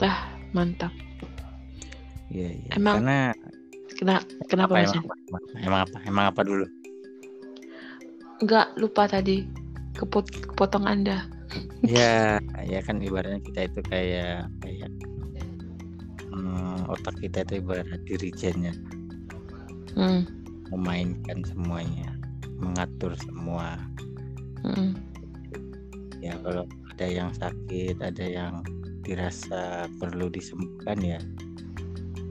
Lah 0.00 0.32
mantap. 0.56 0.90
Iya 2.32 2.56
iya. 2.56 2.70
Emang 2.72 3.04
karena 3.04 3.36
Kena, 3.94 4.18
kenapa 4.50 4.74
apa, 4.74 4.82
mas? 4.82 4.90
emang, 4.90 5.06
apa, 5.06 5.38
emang 5.62 5.80
apa 5.86 5.98
emang 6.08 6.24
apa 6.34 6.40
dulu? 6.42 6.66
Nggak 8.42 8.66
lupa 8.80 9.02
tadi 9.06 9.46
kepot 9.94 10.26
kepotong 10.50 10.88
anda. 10.88 11.28
Ya 11.86 12.42
ya 12.66 12.82
kan 12.82 12.98
ibaratnya 12.98 13.38
kita 13.44 13.70
itu 13.70 13.80
kayak 13.86 14.50
kayak 14.64 14.90
hmm, 16.34 16.90
otak 16.90 17.14
kita 17.22 17.46
itu 17.46 17.62
ibarat 17.62 17.86
dirijennya 18.08 18.74
hmm, 19.94 20.22
memainkan 20.70 21.42
semuanya 21.46 22.10
mengatur 22.58 23.14
semua 23.18 23.78
hmm, 24.62 24.94
ya 26.22 26.34
kalau 26.42 26.64
ada 26.94 27.06
yang 27.10 27.30
sakit 27.34 27.98
ada 27.98 28.24
yang 28.24 28.62
dirasa 29.04 29.90
perlu 30.00 30.30
disembuhkan 30.32 30.96
ya 31.02 31.18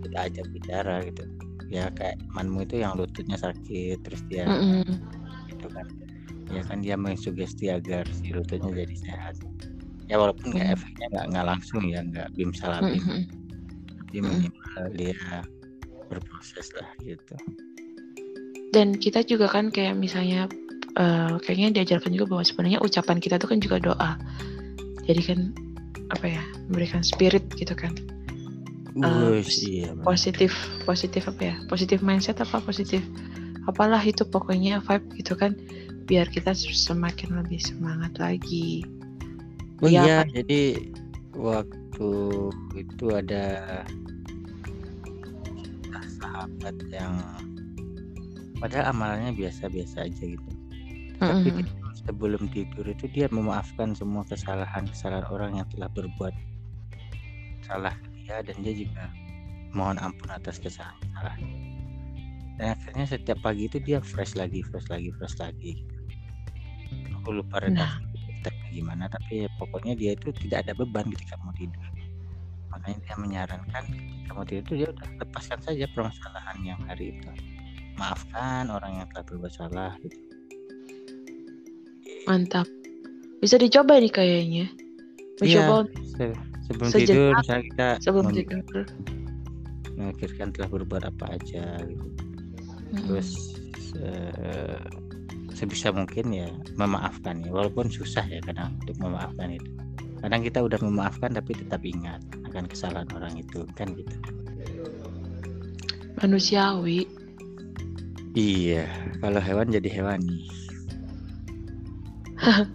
kita 0.03 0.17
ajak 0.29 0.45
bicara 0.55 1.03
gitu 1.05 1.23
ya 1.69 1.89
kayak 1.97 2.21
temanmu 2.29 2.65
itu 2.65 2.81
yang 2.81 2.93
lututnya 2.97 3.37
sakit 3.37 3.97
terus 4.05 4.21
dia 4.29 4.45
hmm, 4.45 4.85
hmm. 4.85 4.95
gitu 5.49 5.67
kan 5.73 5.85
ya 6.53 6.61
kan 6.65 6.85
dia 6.85 6.93
mengsugesti 6.93 7.73
agar 7.73 8.05
si 8.13 8.29
lututnya 8.29 8.69
jadi 8.85 8.95
sehat 8.97 9.35
ya 10.11 10.19
walaupun 10.21 10.53
nggak 10.53 10.67
Hmm. 10.69 10.75
efeknya 10.77 11.07
nggak 11.13 11.25
nggak 11.33 11.45
langsung 11.49 11.83
ya 11.89 11.99
nggak 12.03 12.27
bim 12.37 12.51
salah 12.53 12.79
Hmm, 12.83 12.93
bim 12.93 13.01
hmm. 13.01 13.23
tapi 13.97 14.17
Mm-mm. 14.21 14.37
minimal 14.45 14.85
dia 14.93 15.17
berproses 16.13 16.69
lah 16.77 16.87
gitu. 17.01 17.35
Dan 18.73 18.97
kita 18.97 19.21
juga 19.25 19.49
kan 19.49 19.69
kayak 19.69 19.97
misalnya 19.97 20.49
eh, 20.97 21.33
kayaknya 21.41 21.81
diajarkan 21.81 22.13
juga 22.13 22.37
bahwa 22.37 22.43
sebenarnya 22.45 22.79
ucapan 22.81 23.17
kita 23.21 23.37
tuh 23.37 23.49
kan 23.49 23.59
juga 23.61 23.77
doa. 23.81 24.11
Jadi 25.05 25.21
kan 25.21 25.39
apa 26.13 26.25
ya 26.29 26.43
memberikan 26.69 27.01
spirit 27.05 27.45
gitu 27.57 27.73
kan. 27.73 27.93
Eh, 29.01 29.41
Wush, 29.41 29.65
iya 29.65 29.89
positif 30.05 30.53
positif 30.85 31.25
apa 31.25 31.41
ya 31.41 31.55
positif 31.65 32.05
mindset 32.05 32.37
apa 32.37 32.61
positif 32.61 33.01
apalah 33.65 34.01
itu 34.05 34.21
pokoknya 34.25 34.81
vibe 34.85 35.07
gitu 35.21 35.33
kan. 35.33 35.57
Biar 36.03 36.27
kita 36.27 36.51
semakin 36.53 37.39
lebih 37.41 37.61
semangat 37.63 38.19
lagi. 38.19 38.83
Oh 39.81 39.87
Iya, 39.87 40.03
iya, 40.03 40.19
jadi 40.29 40.61
waktu 41.33 42.11
itu 42.77 43.05
ada 43.11 43.81
sahabat 46.33 46.75
yang 46.89 47.13
padahal 48.57 48.89
amalannya 48.89 49.37
biasa-biasa 49.37 50.09
aja 50.09 50.23
gitu. 50.33 50.49
Tapi 51.21 51.53
Mm-mm. 51.53 51.61
dia- 51.61 51.81
sebelum 52.03 52.49
tidur 52.49 52.89
itu 52.89 53.05
dia 53.13 53.29
memaafkan 53.29 53.93
semua 53.93 54.25
kesalahan-kesalahan 54.25 55.29
orang 55.29 55.61
yang 55.61 55.67
telah 55.69 55.87
berbuat 55.93 56.33
salah 57.63 57.93
dia 58.17 58.41
dan 58.41 58.57
dia 58.65 58.73
juga 58.73 59.07
mohon 59.71 60.01
ampun 60.01 60.33
atas 60.33 60.57
kesalahan-kesalahan. 60.57 61.45
Dan 62.57 62.67
akhirnya 62.77 63.05
setiap 63.07 63.39
pagi 63.41 63.69
itu 63.69 63.77
dia 63.81 64.01
fresh 64.01 64.33
lagi, 64.33 64.65
fresh 64.65 64.89
lagi, 64.89 65.13
fresh 65.15 65.37
lagi. 65.37 65.85
Gitu. 65.85 67.13
Aku 67.21 67.29
lupa 67.39 67.61
Nah. 67.69 67.97
redaksinya 68.01 68.69
gimana, 68.73 69.05
tapi 69.05 69.45
ya 69.45 69.49
pokoknya 69.61 69.93
dia 69.93 70.11
itu 70.17 70.33
tidak 70.33 70.65
ada 70.65 70.73
beban 70.73 71.05
ketika 71.13 71.37
mau 71.45 71.53
tidur. 71.53 71.81
Makanya 72.73 72.97
dia 73.05 73.15
menyarankan 73.21 73.83
mau 74.33 74.41
tidur 74.41 74.65
itu 74.65 74.71
dia 74.81 74.87
udah 74.89 75.07
lepaskan 75.21 75.59
saja 75.61 75.85
permasalahan 75.93 76.57
yang 76.65 76.81
hari 76.89 77.13
itu. 77.13 77.29
Maafkan 77.93 78.73
orang 78.73 78.97
yang 78.97 79.07
telah 79.13 79.25
berbuat 79.29 79.53
salah. 79.53 79.93
Gitu. 80.01 80.17
mantap 82.23 82.63
bisa 83.43 83.59
dicoba 83.59 83.99
nih 83.99 84.07
kayaknya 84.07 84.65
mencoba 85.43 85.83
Iya, 85.83 85.91
se- 86.15 86.39
sebelum 86.63 86.89
Sejenak 86.95 87.03
tidur 87.11 87.31
misalnya 87.35 87.63
kita 87.67 87.87
sebelum 87.99 88.25
tidur 88.31 88.85
memikirkan 89.99 90.47
telah 90.55 90.69
berbuat 90.71 91.03
apa 91.03 91.25
aja 91.35 91.83
gitu. 91.83 92.07
Mm-mm. 92.95 93.03
terus 93.03 93.29
eh, 93.99 94.79
sebisa 95.51 95.91
mungkin 95.91 96.31
ya 96.31 96.47
memaafkan 96.79 97.43
ya 97.43 97.51
walaupun 97.51 97.91
susah 97.91 98.23
ya 98.25 98.39
kadang 98.47 98.71
untuk 98.81 98.95
memaafkan 99.03 99.59
itu 99.59 99.69
kadang 100.23 100.39
kita 100.39 100.63
udah 100.63 100.79
memaafkan 100.79 101.35
tapi 101.35 101.51
tetap 101.51 101.83
ingat 101.83 102.23
akan 102.47 102.63
kesalahan 102.71 103.11
orang 103.11 103.35
itu 103.35 103.67
kan 103.75 103.91
gitu. 103.91 104.15
Manusiawi. 106.23 107.03
Iya 108.33 108.87
kalau 109.19 109.37
hewan 109.43 109.69
jadi 109.69 109.89
hewani 110.01 110.49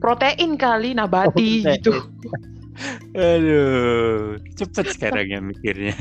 protein 0.00 0.56
kali 0.56 0.96
nabati 0.96 1.60
Oh, 1.60 1.74
gitu. 1.76 1.92
Aduh 3.18 4.38
cepet 4.54 4.96
sekarang 4.96 5.26
ya 5.28 5.40
mikirnya. 5.42 5.98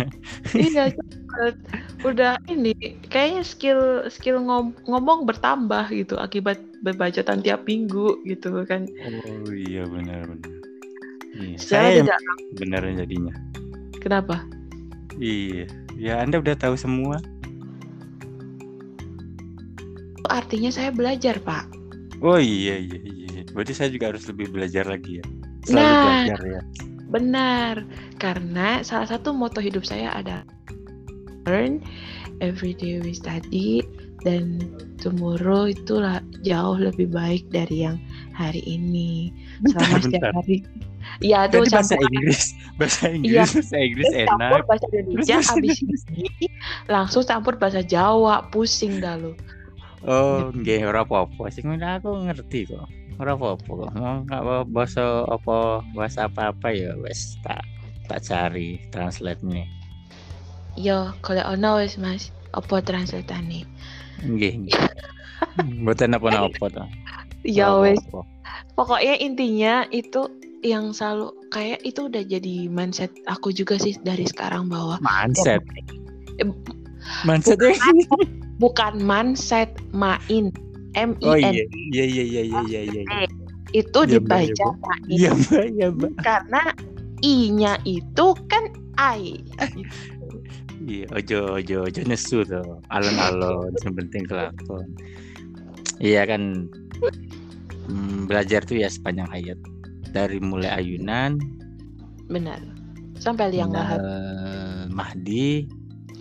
Iya 0.55 0.93
cepet. 0.97 1.55
Udah 1.99 2.39
ini 2.47 2.71
kayaknya 3.11 3.43
skill 3.43 3.81
skill 4.07 4.39
ngom- 4.39 4.75
ngomong 4.87 5.27
bertambah 5.27 5.91
gitu 5.91 6.15
akibat 6.15 6.55
berbacotan 6.79 7.43
tiap 7.43 7.67
minggu 7.67 8.23
gitu 8.23 8.63
kan 8.63 8.87
oh 9.03 9.51
iya 9.51 9.83
benar 9.83 10.23
benar 10.31 10.53
iya, 11.35 11.57
saya 11.59 11.99
tidak 12.07 12.19
benar 12.55 12.81
jadinya 12.87 13.35
kenapa 13.99 14.39
iya 15.19 15.67
ya 15.99 16.23
anda 16.23 16.39
udah 16.39 16.55
tahu 16.55 16.79
semua 16.79 17.19
artinya 20.29 20.71
saya 20.71 20.93
belajar 20.93 21.41
pak 21.43 21.79
Oh 22.19 22.35
iya 22.35 22.75
iya 22.75 22.99
iya. 22.99 23.47
Berarti 23.55 23.71
saya 23.71 23.87
juga 23.87 24.11
harus 24.11 24.27
lebih 24.27 24.51
belajar 24.51 24.83
lagi 24.83 25.23
ya. 25.23 25.25
Selalu 25.63 25.79
Nah. 25.87 26.03
belajar 26.03 26.39
ya. 26.43 26.61
benar 27.09 27.75
karena 28.21 28.85
salah 28.85 29.09
satu 29.09 29.33
moto 29.33 29.57
hidup 29.57 29.81
saya 29.81 30.13
ada 30.13 30.45
learn 31.49 31.81
every 32.39 32.77
day 32.77 33.01
we 33.01 33.11
study 33.11 33.81
dan 34.21 34.59
tomorrow 34.99 35.65
itulah 35.65 36.19
jauh 36.43 36.75
lebih 36.75 37.09
baik 37.09 37.47
dari 37.49 37.87
yang 37.87 37.97
hari 38.31 38.59
ini 38.61 39.31
selama 39.65 39.79
Bentar, 39.89 39.99
setiap 40.03 40.21
bentar. 40.21 40.33
hari 40.37 40.57
ya 41.23 41.39
Tadi 41.47 41.57
bahasa 41.65 41.95
campur 41.95 42.11
Inggris, 42.13 42.43
bahasa 42.75 43.03
Inggris, 43.09 43.31
Iya. 43.33 43.43
bahasa 43.49 43.77
Inggris 43.79 44.05
Terus 44.05 44.27
campur 44.27 44.43
enak. 44.53 44.67
bahasa 44.67 44.85
Indonesia 44.91 45.35
Terus- 45.39 45.51
abis 45.55 45.77
ini 46.13 46.45
langsung 46.85 47.23
campur 47.23 47.53
bahasa 47.55 47.81
Jawa 47.81 48.35
pusing 48.51 48.99
dah 48.99 49.15
lu 49.15 49.33
Oh, 49.99 50.47
nggih 50.55 50.87
ora 50.87 51.03
apa-apa. 51.03 51.51
Sing 51.51 51.67
aku 51.67 52.23
ngerti 52.23 52.71
kok. 52.71 52.87
ora 53.19 53.35
apa-apa 53.35 53.67
kok. 53.67 53.91
Mau 53.99 54.23
nggak 54.23 54.41
bahasa 54.71 55.27
apa 55.27 55.83
bahasa 55.91 56.19
apa-apa 56.23 56.71
ya 56.71 56.95
wes 57.03 57.35
tak 57.43 57.59
tak 58.07 58.23
cari 58.23 58.79
translate 58.95 59.43
nih. 59.43 59.67
Yo, 60.79 61.11
kalau 61.19 61.43
ono 61.43 61.83
wis 61.83 61.99
Mas, 61.99 62.31
apa 62.55 62.79
translateane? 62.79 63.67
Nggih. 64.23 64.71
Mboten 65.83 66.15
apa-apa 66.15 66.65
to. 66.71 66.83
Ya 67.43 67.75
wis, 67.75 67.99
pokoknya 68.79 69.19
intinya 69.19 69.83
itu 69.91 70.31
yang 70.63 70.95
selalu 70.95 71.35
kayak 71.51 71.83
itu 71.83 72.07
udah 72.07 72.23
jadi 72.23 72.71
mindset 72.71 73.11
aku 73.27 73.51
juga 73.51 73.75
sih 73.75 73.95
dari 74.03 74.23
sekarang 74.23 74.71
bahwa 74.71 74.99
Mindset. 75.03 75.63
Eh, 76.39 76.47
Mindset 77.27 77.59
ya. 77.59 77.75
bukan 78.59 78.99
mindset 79.03 79.71
main 79.95 80.51
M 80.95 81.15
Oh 81.23 81.35
I 81.35 81.43
N 81.43 81.53
iya. 81.55 81.65
Iya 81.91 82.05
iya 82.07 82.23
iya 82.23 82.43
iya 82.43 82.61
iya 82.63 82.81
iya. 83.03 83.27
itu 83.71 83.99
Iya, 84.03 84.19
Mbak, 84.19 84.39
dibaca 84.47 84.47
iya, 84.51 84.67
main 84.79 85.01
Iya, 85.07 85.31
iya, 85.71 85.87
Mbak. 85.91 86.11
karena 86.23 86.61
i-nya 87.19 87.73
itu 87.83 88.27
kan 88.47 88.63
I. 88.99 89.39
Iya, 90.89 91.05
ojo 91.13 91.39
ojo 91.61 91.77
ojo 91.85 92.01
nesu 92.09 92.41
tuh. 92.41 92.81
Alon-alon 92.89 93.69
yang 93.85 93.93
penting 93.93 94.25
kelakon. 94.25 94.89
Iya 96.01 96.25
kan 96.25 96.65
hmm, 97.85 98.25
belajar 98.25 98.65
tuh 98.65 98.81
ya 98.81 98.89
sepanjang 98.89 99.29
hayat. 99.29 99.59
Dari 100.09 100.41
mulai 100.41 100.73
ayunan, 100.81 101.37
Benar. 102.29 102.61
Sampai 103.21 103.53
liang 103.53 103.73
lahat 103.73 103.99
mahdi, 104.93 105.65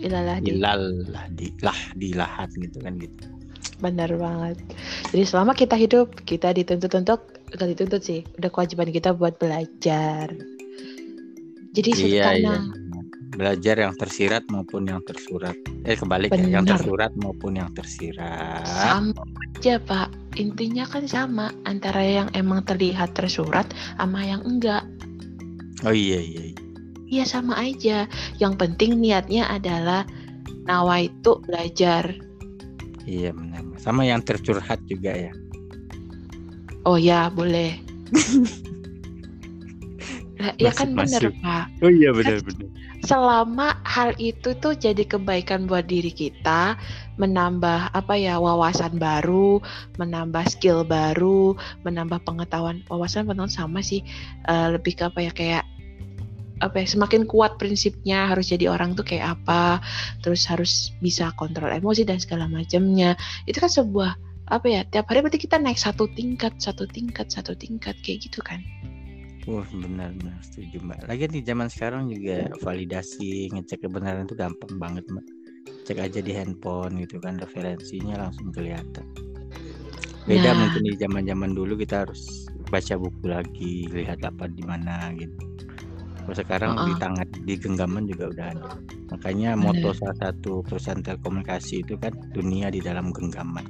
ilalah 0.01 0.41
di. 0.41 0.57
ilal 0.57 1.05
lahdi, 1.09 1.47
lah 1.61 1.79
di 1.95 2.09
lahat 2.17 2.49
gitu 2.57 2.77
kan 2.81 2.97
gitu. 2.97 3.25
Benar 3.79 4.11
banget. 4.19 4.57
Jadi 5.15 5.23
selama 5.23 5.55
kita 5.55 5.79
hidup, 5.79 6.11
kita 6.27 6.51
dituntut 6.51 6.91
untuk 6.97 7.39
bukan 7.53 7.67
dituntut 7.71 8.01
sih, 8.03 8.25
udah 8.41 8.49
kewajiban 8.51 8.91
kita 8.91 9.15
buat 9.15 9.39
belajar. 9.39 10.33
Jadi 11.69 11.89
Iya, 11.95 12.23
karena 12.25 12.53
iya. 12.65 12.88
Belajar 13.29 13.75
yang 13.77 13.93
tersirat 13.95 14.43
maupun 14.49 14.89
yang 14.89 15.01
tersurat. 15.05 15.53
Eh 15.85 15.95
kebalik 15.95 16.33
ya, 16.33 16.59
yang 16.59 16.65
Benar. 16.65 16.81
tersurat 16.81 17.11
maupun 17.17 17.61
yang 17.61 17.69
tersirat. 17.77 18.65
sama 18.65 19.21
aja 19.55 19.77
pak, 19.79 20.09
intinya 20.35 20.85
kan 20.89 21.05
sama 21.05 21.53
antara 21.69 22.01
yang 22.01 22.27
emang 22.33 22.65
terlihat 22.65 23.13
tersurat 23.13 23.69
sama 24.01 24.25
yang 24.25 24.41
enggak. 24.43 24.83
Oh 25.85 25.93
iya 25.93 26.19
iya. 26.19 26.41
iya. 26.51 26.59
Iya 27.09 27.23
sama 27.25 27.57
aja. 27.57 28.05
Yang 28.37 28.53
penting 28.61 29.01
niatnya 29.01 29.49
adalah 29.49 30.05
nawa 30.69 31.09
itu 31.09 31.41
belajar. 31.45 32.13
Iya 33.09 33.33
benar. 33.33 33.65
Sama 33.81 34.05
yang 34.05 34.21
tercurhat 34.21 34.77
juga 34.85 35.17
ya. 35.17 35.33
Oh 36.85 36.97
ya 36.97 37.33
boleh. 37.33 37.77
Lah, 40.39 40.55
ya 40.55 40.71
kan 40.71 40.95
bener 40.95 41.19
Masuk-masuk. 41.19 41.43
pak. 41.43 41.65
Oh 41.83 41.91
iya 41.91 42.09
benar 42.15 42.39
benar. 42.39 42.67
Selama 43.03 43.79
hal 43.87 44.11
itu 44.19 44.55
tuh 44.59 44.75
jadi 44.75 45.07
kebaikan 45.07 45.65
buat 45.65 45.87
diri 45.87 46.11
kita, 46.11 46.75
menambah 47.15 47.95
apa 47.95 48.13
ya 48.15 48.39
wawasan 48.39 48.99
baru, 48.99 49.63
menambah 49.95 50.47
skill 50.51 50.83
baru, 50.83 51.55
menambah 51.83 52.23
pengetahuan 52.27 52.83
wawasan 52.91 53.27
pengetahuan 53.27 53.51
sama 53.51 53.79
sih 53.79 54.03
eh, 54.47 54.67
lebih 54.71 54.99
ke 54.99 55.03
apa 55.07 55.19
ya 55.23 55.31
kayak 55.31 55.63
apa 56.59 56.83
ya 56.83 56.87
semakin 56.91 57.23
kuat 57.23 57.55
prinsipnya 57.55 58.27
harus 58.27 58.51
jadi 58.51 58.67
orang 58.67 58.91
tuh 58.95 59.07
kayak 59.07 59.39
apa, 59.39 59.79
terus 60.19 60.43
harus 60.47 60.91
bisa 60.99 61.31
kontrol 61.39 61.71
emosi 61.71 62.03
dan 62.03 62.19
segala 62.19 62.51
macamnya. 62.51 63.15
Itu 63.47 63.63
kan 63.63 63.71
sebuah 63.71 64.11
apa 64.49 64.65
ya 64.67 64.81
tiap 64.89 65.07
hari 65.07 65.23
berarti 65.23 65.39
kita 65.39 65.55
naik 65.61 65.79
satu 65.79 66.11
tingkat, 66.11 66.57
satu 66.59 66.83
tingkat, 66.89 67.31
satu 67.31 67.55
tingkat 67.55 67.95
kayak 68.03 68.27
gitu 68.27 68.43
kan. 68.43 68.59
Wah 69.49 69.65
benar 69.73 70.13
benar 70.13 70.37
setuju 70.45 70.77
mbak. 70.85 71.09
Lagian 71.09 71.33
di 71.33 71.41
zaman 71.41 71.67
sekarang 71.73 72.05
juga 72.13 72.53
validasi 72.61 73.49
ngecek 73.49 73.89
kebenaran 73.89 74.29
itu 74.29 74.37
gampang 74.37 74.77
banget 74.77 75.09
mbak. 75.09 75.25
Cek 75.89 75.97
aja 75.97 76.21
di 76.21 76.37
handphone 76.37 77.01
gitu 77.01 77.17
kan 77.17 77.41
referensinya 77.41 78.29
langsung 78.29 78.53
kelihatan. 78.53 79.01
Beda 80.29 80.53
Nah. 80.53 80.69
mungkin 80.69 80.85
di 80.85 80.93
zaman 81.01 81.25
zaman 81.25 81.51
dulu 81.57 81.73
kita 81.81 82.05
harus 82.05 82.45
baca 82.69 82.93
buku 83.01 83.25
lagi 83.25 83.73
lihat 83.89 84.21
apa 84.21 84.45
di 84.45 84.61
mana 84.61 85.09
gitu. 85.17 85.33
Kalau 86.29 86.35
sekarang 86.37 86.71
di 86.85 86.93
Uh-uh. 86.93 87.01
tangan 87.01 87.27
di 87.41 87.53
genggaman 87.57 88.05
juga 88.05 88.29
udah 88.29 88.45
ada. 88.53 88.69
Makanya 89.09 89.57
moto 89.57 89.89
salah 89.97 90.29
satu 90.29 90.61
perusahaan 90.61 91.01
telekomunikasi 91.01 91.81
itu 91.81 91.97
kan 91.97 92.13
dunia 92.29 92.69
di 92.69 92.85
dalam 92.85 93.09
genggaman. 93.09 93.65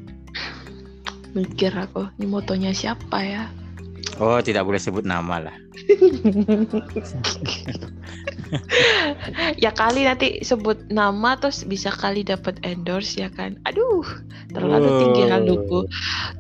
Mikir 1.31 1.71
aku, 1.71 2.11
ini 2.19 2.27
motonya 2.27 2.75
siapa 2.75 3.23
ya? 3.23 3.47
Oh 4.19 4.39
tidak 4.43 4.67
boleh 4.67 4.81
sebut 4.81 5.05
nama 5.07 5.39
lah. 5.39 5.55
ya 9.63 9.71
kali 9.71 10.03
nanti 10.03 10.43
sebut 10.43 10.75
nama 10.91 11.39
terus 11.39 11.63
bisa 11.63 11.87
kali 11.93 12.25
dapat 12.27 12.59
endorse 12.67 13.15
ya 13.21 13.29
kan? 13.31 13.55
Aduh 13.63 14.03
terlalu 14.51 14.89
tinggi 15.05 15.23
Wow. 15.23 15.31
haluku. 15.31 15.79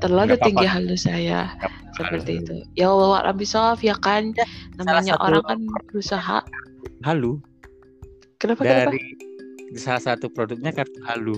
Terlalu 0.03 0.35
tinggi 0.43 0.67
halu 0.67 0.95
saya. 0.99 1.55
Seperti 1.95 2.43
itu. 2.43 2.55
Ya 2.75 2.91
Allah 2.91 3.31
lebih 3.31 3.47
soft 3.47 3.83
ya 3.83 3.95
kan? 3.99 4.33
Namanya 4.79 5.15
satu- 5.15 5.23
orang 5.23 5.43
kan 5.47 5.59
berusaha. 5.91 6.39
Halu. 7.03 7.39
Kenapa 8.39 8.63
kenapa? 8.63 8.91
Dari 8.95 8.99
salah 9.79 10.01
satu 10.01 10.31
produknya 10.31 10.71
kartu 10.73 10.97
halu 11.05 11.37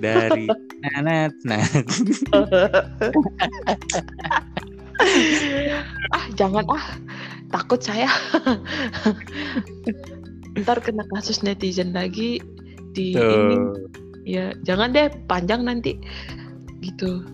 dari 0.00 0.48
nanet 0.80 1.36
nah 1.44 1.60
ah 6.16 6.24
jangan 6.36 6.64
ah. 6.68 6.84
Takut 7.50 7.82
saya. 7.82 8.06
Ntar 10.54 10.78
kena 10.82 11.02
kasus 11.10 11.42
netizen 11.42 11.90
lagi 11.90 12.38
di 12.94 13.14
ini. 13.14 13.54
Tuh 13.58 13.74
ya 14.22 14.54
jangan 14.62 14.94
deh 14.94 15.10
panjang 15.26 15.66
nanti. 15.66 15.98
Gitu. 16.78 17.26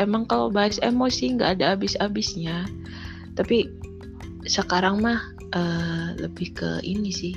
Emang 0.00 0.24
kalau 0.24 0.48
bahas 0.48 0.80
emosi 0.80 1.36
nggak 1.36 1.60
ada 1.60 1.76
habis-habisnya. 1.76 2.64
Tapi 3.36 3.68
sekarang 4.48 5.04
mah 5.04 5.20
eh, 5.52 6.16
lebih 6.16 6.56
ke 6.56 6.80
ini 6.80 7.12
sih. 7.12 7.36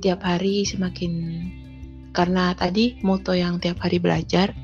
Tiap 0.00 0.24
hari 0.24 0.64
semakin 0.64 1.12
karena 2.16 2.56
tadi 2.56 2.96
moto 3.04 3.36
yang 3.36 3.60
tiap 3.60 3.84
hari 3.84 4.00
belajar 4.00 4.56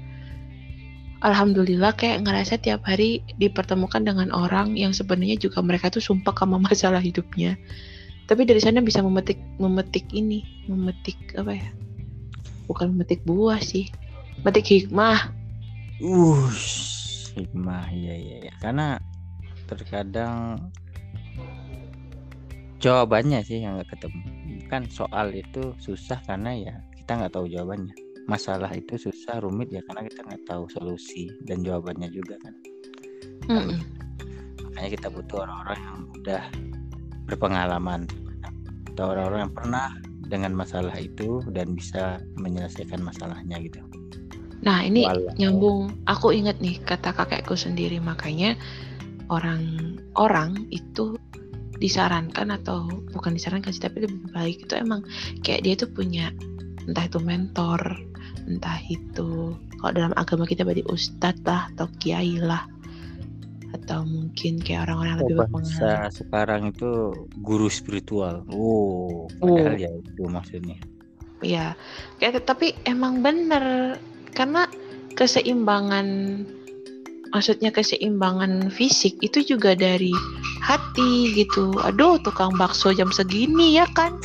Alhamdulillah 1.22 1.94
kayak 1.94 2.26
ngerasa 2.26 2.58
tiap 2.58 2.82
hari 2.82 3.22
dipertemukan 3.38 4.02
dengan 4.02 4.34
orang 4.34 4.74
yang 4.74 4.90
sebenarnya 4.90 5.38
juga 5.38 5.62
mereka 5.62 5.86
tuh 5.86 6.02
sumpah 6.02 6.34
sama 6.34 6.58
masalah 6.66 6.98
hidupnya. 6.98 7.54
Tapi 8.26 8.42
dari 8.42 8.58
sana 8.58 8.82
bisa 8.82 9.06
memetik 9.06 9.38
memetik 9.62 10.02
ini 10.10 10.42
memetik 10.66 11.14
apa 11.38 11.54
ya? 11.54 11.70
Bukan 12.66 12.90
memetik 12.98 13.22
buah 13.22 13.62
sih 13.62 13.86
metik 14.42 14.66
hikmah. 14.66 15.30
Uh 16.02 16.50
hikmah 17.38 17.86
iya 17.94 18.14
iya 18.18 18.36
iya. 18.50 18.52
Karena 18.58 18.98
terkadang 19.70 20.58
jawabannya 22.82 23.46
sih 23.46 23.62
yang 23.62 23.78
nggak 23.78 23.94
ketemu. 23.94 24.26
Kan 24.66 24.90
soal 24.90 25.30
itu 25.30 25.70
susah 25.78 26.18
karena 26.26 26.50
ya 26.58 26.74
kita 27.12 27.28
nggak 27.28 27.36
tahu 27.36 27.44
jawabannya. 27.52 27.92
Masalah 28.24 28.72
itu 28.72 28.96
susah 28.96 29.44
rumit 29.44 29.68
ya 29.68 29.84
karena 29.84 30.08
kita 30.08 30.24
nggak 30.24 30.48
tahu 30.48 30.64
solusi 30.72 31.28
dan 31.44 31.60
jawabannya 31.60 32.08
juga 32.08 32.40
kan. 32.40 32.56
Mm-mm. 33.52 33.84
makanya 34.64 34.90
kita 34.96 35.08
butuh 35.12 35.44
orang-orang 35.44 35.78
yang 35.84 35.98
udah 36.16 36.42
berpengalaman 37.28 38.00
atau 38.94 39.12
orang-orang 39.12 39.40
yang 39.44 39.52
pernah 39.52 39.86
dengan 40.24 40.52
masalah 40.56 40.96
itu 40.96 41.44
dan 41.52 41.76
bisa 41.76 42.16
menyelesaikan 42.40 43.04
masalahnya 43.04 43.60
gitu. 43.60 43.84
Nah 44.64 44.80
ini 44.80 45.04
Walau- 45.04 45.36
nyambung. 45.36 45.92
Aku 46.08 46.32
inget 46.32 46.56
nih 46.64 46.80
kata 46.80 47.12
kakekku 47.12 47.52
sendiri 47.52 48.00
makanya 48.00 48.56
orang-orang 49.28 50.64
itu 50.72 51.20
disarankan 51.76 52.56
atau 52.56 52.88
bukan 53.12 53.36
disarankan 53.36 53.68
sih 53.68 53.84
tapi 53.84 54.08
lebih 54.08 54.32
baik 54.32 54.64
itu 54.64 54.80
emang 54.80 55.04
kayak 55.44 55.68
dia 55.68 55.74
tuh 55.76 55.92
punya 55.92 56.32
entah 56.92 57.08
itu 57.08 57.18
mentor 57.24 57.80
entah 58.44 58.78
itu 58.92 59.56
kalau 59.80 59.92
dalam 59.96 60.12
agama 60.20 60.44
kita 60.44 60.60
berarti 60.60 60.84
ustadz 60.92 61.40
lah 61.48 61.72
atau 61.72 61.88
kiai 61.96 62.36
lah 62.36 62.68
atau 63.72 64.04
mungkin 64.04 64.60
kayak 64.60 64.84
orang-orang 64.84 65.16
lebih 65.24 65.34
Oh, 65.34 65.38
berpengalaman 65.48 65.64
bahasa 65.64 66.12
sekarang 66.12 66.62
itu 66.70 66.90
guru 67.40 67.68
spiritual. 67.72 68.44
Oh, 68.52 69.26
padahal 69.40 69.80
ya 69.80 69.88
itu 69.88 70.22
maksudnya. 70.28 70.76
Iya, 71.40 71.74
kayak 72.20 72.44
tapi 72.44 72.76
emang 72.84 73.24
bener 73.24 73.96
karena 74.36 74.68
keseimbangan, 75.16 76.06
maksudnya 77.34 77.72
keseimbangan 77.74 78.70
fisik 78.70 79.18
itu 79.24 79.56
juga 79.56 79.74
dari 79.74 80.12
hati 80.62 81.32
gitu. 81.34 81.74
Aduh, 81.82 82.20
tukang 82.22 82.54
bakso 82.54 82.94
jam 82.94 83.10
segini 83.10 83.80
ya 83.80 83.88
kan? 83.96 84.20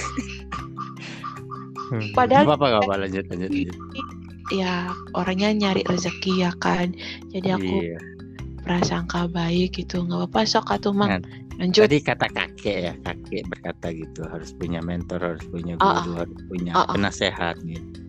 Padahal- 2.14 2.48
apa 2.50 2.56
apa 2.56 2.68
apa 2.84 2.94
lanjut 3.08 3.26
lanjut 3.32 3.50
lanjut. 3.52 3.78
Ya 4.48 4.92
orangnya 5.12 5.52
nyari 5.52 5.84
rezeki 5.84 6.48
ya 6.48 6.52
kan. 6.64 6.96
Jadi 7.36 7.48
aku 7.52 7.76
Iya. 7.84 8.00
berprasangka 8.68 9.32
baik 9.32 9.80
gitu 9.80 10.04
nggak 10.04 10.28
apa-apa 10.28 10.44
sok 10.44 10.68
atau 10.76 10.92
mang 10.92 11.24
lanjut 11.56 11.88
Tadi 11.88 12.04
kata 12.04 12.28
kakek 12.36 12.78
ya, 12.92 12.94
kakek 13.02 13.48
berkata 13.48 13.96
gitu 13.96 14.22
harus 14.28 14.52
punya 14.60 14.84
mentor, 14.84 15.24
harus 15.24 15.46
punya 15.48 15.80
guru, 15.80 16.12
harus 16.20 16.40
punya 16.52 16.72
ah. 16.76 16.86
penasehat 16.92 17.56
gitu. 17.64 18.00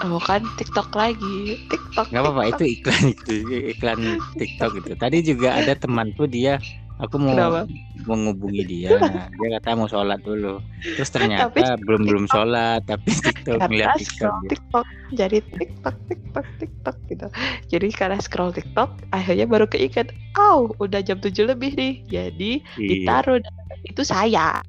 oh 0.00 0.20
kan 0.24 0.42
TikTok 0.58 0.90
lagi 0.96 1.60
TikTok 1.68 2.08
Gak 2.10 2.20
apa-apa 2.24 2.42
itu 2.56 2.64
iklan 2.80 3.04
itu 3.12 3.34
iklan 3.76 4.00
TikTok 4.36 4.72
itu. 4.80 4.92
Tadi 4.96 5.18
juga 5.22 5.54
ada 5.60 5.76
temanku 5.76 6.24
dia 6.26 6.56
aku 7.00 7.16
mau 7.16 7.32
Kenapa? 7.32 7.62
menghubungi 8.04 8.62
dia. 8.64 8.96
Dia 9.32 9.48
kata 9.56 9.74
mau 9.74 9.88
sholat 9.88 10.20
dulu. 10.20 10.60
Terus 10.80 11.08
ternyata 11.08 11.48
Tapi 11.52 11.60
belum 11.82 12.02
belum 12.04 12.24
sholat 12.28 12.84
tapi 12.84 13.10
TikTok 13.26 13.58
ngeliat 13.66 13.90
karena 13.90 14.00
TikTok. 14.00 14.32
gitu. 14.36 14.48
TikTok 14.48 14.86
jadi 15.10 15.38
TikTok 15.42 15.96
TikTok 16.06 16.46
TikTok 16.56 16.96
gitu 17.08 17.26
jadi 17.66 17.86
karena 17.90 18.18
scroll 18.20 18.52
TikTok 18.52 18.90
akhirnya 19.10 19.44
baru 19.44 19.66
keikat 19.66 20.12
oh 20.38 20.70
udah 20.78 21.00
jam 21.00 21.18
7 21.18 21.32
lebih 21.44 21.74
nih 21.74 21.94
jadi 22.06 22.52
Iya. 22.78 22.88
ditaruh 22.88 23.38
itu 23.84 24.02
saya 24.02 24.60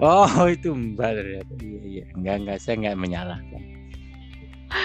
Oh 0.00 0.48
itu 0.48 0.72
mbak 0.72 1.20
ternyata. 1.20 1.52
Iya 1.60 1.80
iya. 1.84 2.04
Enggak 2.16 2.36
enggak 2.40 2.58
saya 2.58 2.74
enggak 2.80 2.96
menyalahkan. 2.96 3.62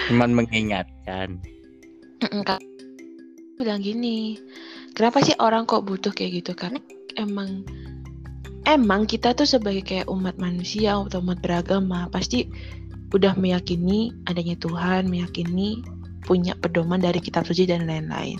Cuman 0.06 0.30
mengingatkan. 0.36 1.40
Bilang 3.56 3.80
gini 3.80 4.36
kenapa 4.98 5.22
sih 5.22 5.38
orang 5.38 5.62
kok 5.64 5.86
butuh 5.86 6.10
kayak 6.10 6.42
gitu 6.42 6.58
karena 6.58 6.82
emang 7.14 7.62
emang 8.66 9.06
kita 9.06 9.32
tuh 9.38 9.46
sebagai 9.46 9.86
kayak 9.86 10.10
umat 10.10 10.34
manusia 10.42 10.98
atau 10.98 11.22
umat 11.22 11.38
beragama 11.38 12.10
pasti 12.10 12.50
udah 13.14 13.38
meyakini 13.38 14.10
adanya 14.26 14.58
Tuhan 14.58 15.06
meyakini 15.06 15.80
punya 16.28 16.52
pedoman 16.60 17.00
dari 17.00 17.24
kitab 17.24 17.48
suci 17.48 17.64
dan 17.64 17.88
lain-lain. 17.88 18.36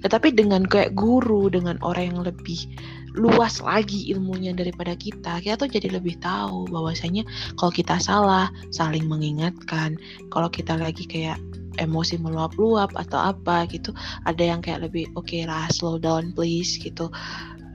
Tetapi 0.00 0.32
dengan 0.32 0.64
kayak 0.64 0.96
guru 0.96 1.52
dengan 1.52 1.76
orang 1.84 2.16
yang 2.16 2.20
lebih 2.24 2.64
luas 3.12 3.60
lagi 3.60 4.08
ilmunya 4.08 4.56
daripada 4.56 4.96
kita 4.96 5.44
kita 5.44 5.60
tuh 5.60 5.68
jadi 5.68 5.92
lebih 6.00 6.16
tahu 6.20 6.64
bahwasanya 6.72 7.28
kalau 7.60 7.72
kita 7.76 8.00
salah 8.00 8.48
saling 8.72 9.04
mengingatkan. 9.04 10.00
Kalau 10.32 10.48
kita 10.48 10.80
lagi 10.80 11.04
kayak 11.04 11.36
emosi 11.76 12.18
meluap-luap 12.20 12.92
atau 12.96 13.32
apa 13.32 13.68
gitu 13.70 13.94
ada 14.24 14.42
yang 14.42 14.60
kayak 14.64 14.88
lebih 14.88 15.08
oke 15.14 15.36
lah 15.46 15.68
slow 15.70 16.00
down 16.00 16.32
please 16.32 16.76
gitu 16.80 17.12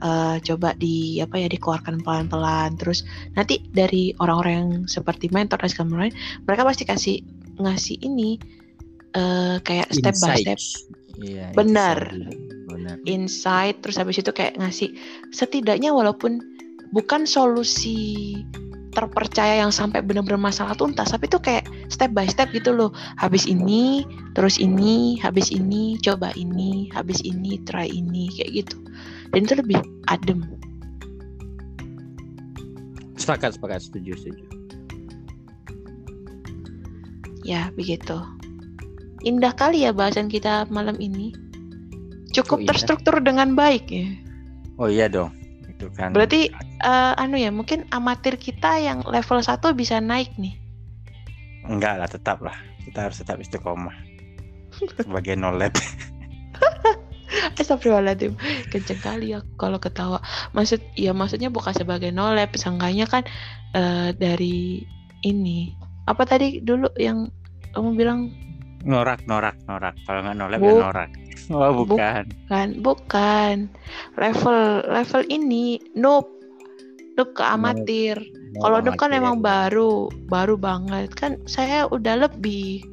Eh, 0.02 0.36
coba 0.42 0.74
di 0.74 1.22
apa 1.22 1.38
ya 1.38 1.46
dikeluarkan 1.46 2.02
pelan-pelan 2.02 2.74
terus 2.74 3.06
nanti 3.38 3.62
dari 3.70 4.10
orang-orang 4.18 4.54
yang 4.58 4.70
seperti 4.90 5.30
mentor 5.30 5.62
dan 5.62 5.70
segala 5.70 6.10
macam 6.10 6.10
mereka 6.42 6.62
pasti 6.66 6.82
kasih 6.82 7.16
ngasih 7.62 7.96
ini 8.02 8.34
eh, 9.14 9.62
kayak 9.62 9.94
step 9.94 10.18
by 10.18 10.42
step. 10.42 10.58
Iya, 11.22 11.54
itu 11.54 11.58
Benar. 11.62 11.98
saya 12.02 12.18
bilang. 12.18 12.40
Benar. 12.72 12.96
insight 13.06 13.78
terus 13.78 13.94
habis 14.00 14.18
itu 14.18 14.32
kayak 14.34 14.58
ngasih 14.58 14.90
setidaknya 15.30 15.94
walaupun 15.94 16.42
bukan 16.90 17.22
solusi 17.22 18.42
terpercaya 18.92 19.64
yang 19.64 19.72
sampai 19.72 20.04
benar-benar 20.04 20.38
masalah 20.38 20.76
tuntas. 20.76 21.10
Tapi 21.10 21.26
itu 21.26 21.40
kayak 21.40 21.64
step 21.88 22.12
by 22.12 22.28
step 22.28 22.52
gitu 22.52 22.70
loh. 22.76 22.92
Habis 23.16 23.48
ini 23.48 24.04
terus 24.36 24.60
ini 24.60 25.16
habis 25.20 25.48
ini 25.48 25.96
coba 26.00 26.30
ini 26.36 26.92
habis 26.92 27.18
ini 27.24 27.56
try 27.64 27.88
ini 27.88 28.28
kayak 28.36 28.64
gitu. 28.64 28.76
Dan 29.32 29.48
itu 29.48 29.54
lebih 29.56 29.80
adem. 30.12 30.44
Sepakat 33.16 33.56
sepakat. 33.56 33.80
Setuju 33.82 34.12
setuju. 34.18 34.44
ya 37.42 37.74
begitu. 37.74 38.22
Indah 39.26 39.50
kali 39.54 39.82
ya 39.82 39.90
bahasan 39.90 40.30
kita 40.30 40.66
malam 40.70 40.94
ini. 41.02 41.34
Cukup 42.30 42.58
Oh, 42.58 42.64
iya. 42.64 42.68
terstruktur 42.70 43.18
dengan 43.18 43.58
baik 43.58 43.90
ya. 43.90 44.06
Oh 44.78 44.86
iya 44.86 45.10
dong. 45.10 45.34
Itu 45.82 45.90
kan. 45.98 46.14
berarti 46.14 46.46
eh, 46.86 47.12
anu 47.18 47.34
ya 47.34 47.50
mungkin 47.50 47.90
amatir 47.90 48.38
kita 48.38 48.78
yang 48.78 49.02
level 49.02 49.42
1 49.42 49.58
bisa 49.74 49.98
naik 49.98 50.30
nih 50.38 50.54
enggak 51.66 51.98
lah 51.98 52.08
tetap 52.10 52.38
lah. 52.42 52.54
Kita 52.82 53.06
harus 53.06 53.22
tetap 53.22 53.38
istiqomah. 53.38 53.94
Sebagai 55.06 55.38
no 55.38 55.54
lab. 55.54 55.74
Astagfirullahaladzim 57.32 58.36
Kenceng 58.68 59.00
kali 59.00 59.32
aku 59.32 59.48
kalau 59.56 59.80
ketawa 59.80 60.20
Maksud 60.52 60.84
ya 61.00 61.16
maksudnya 61.16 61.48
bukan 61.48 61.72
sebagai 61.72 62.12
nolep 62.12 62.52
Sangkanya 62.60 63.08
kan 63.08 63.24
eh, 63.72 64.12
dari 64.12 64.84
ini 65.24 65.72
Apa 66.04 66.28
tadi 66.28 66.60
dulu 66.60 66.92
yang 67.00 67.32
kamu 67.72 67.96
bilang 67.96 68.28
Norak 68.82 69.24
norak 69.30 69.54
norak. 69.70 69.94
Kalau 70.02 70.26
nggak 70.26 70.36
no 70.36 70.50
lab 70.50 70.58
Bu- 70.58 70.66
ya 70.66 70.74
norak. 70.82 71.10
Oh 71.50 71.82
bukan. 71.82 72.30
kan 72.46 72.68
Bukan. 72.78 73.66
Level 74.14 74.86
level 74.86 75.22
ini 75.26 75.82
Noob. 75.98 76.28
Noob 77.18 77.34
ke 77.34 77.42
amatir 77.42 78.16
Kalau 78.60 78.78
noob 78.84 78.94
kan 79.00 79.10
emang 79.10 79.42
baru 79.42 80.06
Baru 80.30 80.54
banget. 80.54 81.10
Kan 81.16 81.42
saya 81.50 81.88
udah 81.90 82.28
lebih 82.28 82.84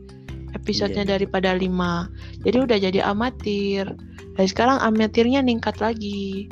Episodenya 0.57 1.05
Iya. 1.05 1.13
daripada 1.21 1.53
5 1.53 2.09
Jadi 2.41 2.57
udah 2.57 2.77
jadi 2.81 2.99
amatir. 3.05 3.85
Dan 4.33 4.45
sekarang 4.49 4.81
amatirnya 4.81 5.45
ningkat 5.45 5.77
lagi. 5.77 6.49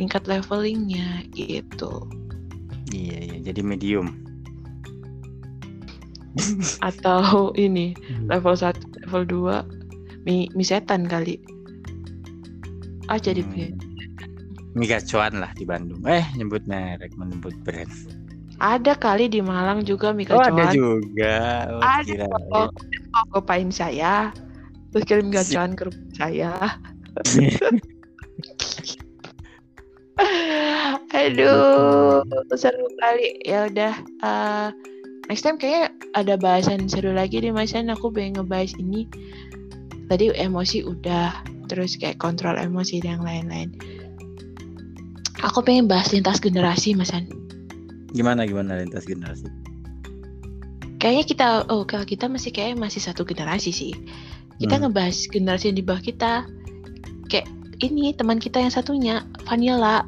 Tingkat 0.00 0.24
levelingnya 0.24 1.24
gitu. 1.36 2.08
Iya 2.94 3.18
iya. 3.28 3.36
Jadi 3.44 3.60
medium. 3.60 4.24
Atau 6.84 7.52
ini 7.56 7.96
Level 8.28 8.56
1 8.56 8.76
Level 9.08 9.24
2 9.24 9.75
Mi, 10.26 10.50
mi 10.52 10.64
setan 10.66 11.06
kali 11.06 11.38
Ah 13.06 13.22
jadi 13.22 13.46
Hmm. 13.46 13.70
Mie 14.76 14.92
gacuan 14.92 15.40
lah 15.40 15.56
di 15.56 15.64
Bandung. 15.64 16.04
Eh 16.04 16.20
nyebut 16.36 16.60
merek, 16.68 17.16
menyebut 17.16 17.56
brand. 17.64 17.88
Ada 18.60 18.92
kali 18.92 19.32
di 19.32 19.40
Malang 19.40 19.86
juga 19.88 20.12
mie 20.12 20.28
Oh 20.28 20.42
ada 20.42 20.68
juga. 20.68 21.70
Oh, 21.72 21.80
Ada 21.80 22.04
kira. 22.04 22.26
kok. 22.52 22.76
Kok 22.76 23.24
kopain 23.32 23.72
saya 23.72 24.34
Terus 24.92 25.04
kirim 25.08 25.28
gacoan 25.32 25.72
ke 25.76 25.88
rumah 25.88 26.12
saya 26.16 26.52
Aduh, 31.16 32.24
seru 32.56 32.88
kali. 33.00 33.40
Ya 33.44 33.68
udah, 33.68 33.92
eh, 34.00 34.68
next 35.28 35.44
time 35.44 35.60
kayaknya 35.60 35.92
ada 36.16 36.34
bahasan 36.40 36.88
seru 36.88 37.12
lagi 37.12 37.40
nih 37.40 37.52
Mas. 37.52 37.76
Aku 37.76 38.08
pengen 38.12 38.40
ngebahas 38.40 38.72
ini. 38.80 39.08
Tadi 40.06 40.30
emosi 40.30 40.86
udah, 40.86 41.30
terus 41.66 41.98
kayak 41.98 42.18
kontrol 42.18 42.54
emosi 42.54 43.02
dan 43.02 43.18
yang 43.18 43.24
lain-lain. 43.26 43.70
Aku 45.42 45.60
pengen 45.60 45.86
bahas 45.86 46.14
lintas 46.14 46.38
generasi 46.38 46.94
Mas 46.94 47.10
An. 47.10 47.26
Gimana 48.14 48.46
gimana 48.46 48.80
lintas 48.80 49.04
generasi? 49.04 49.50
Kayaknya 50.96 51.24
kita, 51.26 51.46
oh 51.68 51.84
kalau 51.84 52.08
kita 52.08 52.24
masih 52.24 52.50
kayak 52.50 52.80
masih 52.80 53.04
satu 53.04 53.26
generasi 53.26 53.68
sih. 53.68 53.92
Kita 54.56 54.80
Hmm. 54.80 54.88
ngebahas 54.88 55.28
generasi 55.28 55.68
yang 55.68 55.78
di 55.78 55.84
bawah 55.84 56.00
kita. 56.00 56.48
Kayak 57.28 57.50
ini 57.84 58.16
teman 58.16 58.40
kita 58.40 58.62
yang 58.62 58.72
satunya, 58.72 59.20
Vanilla. 59.44 60.00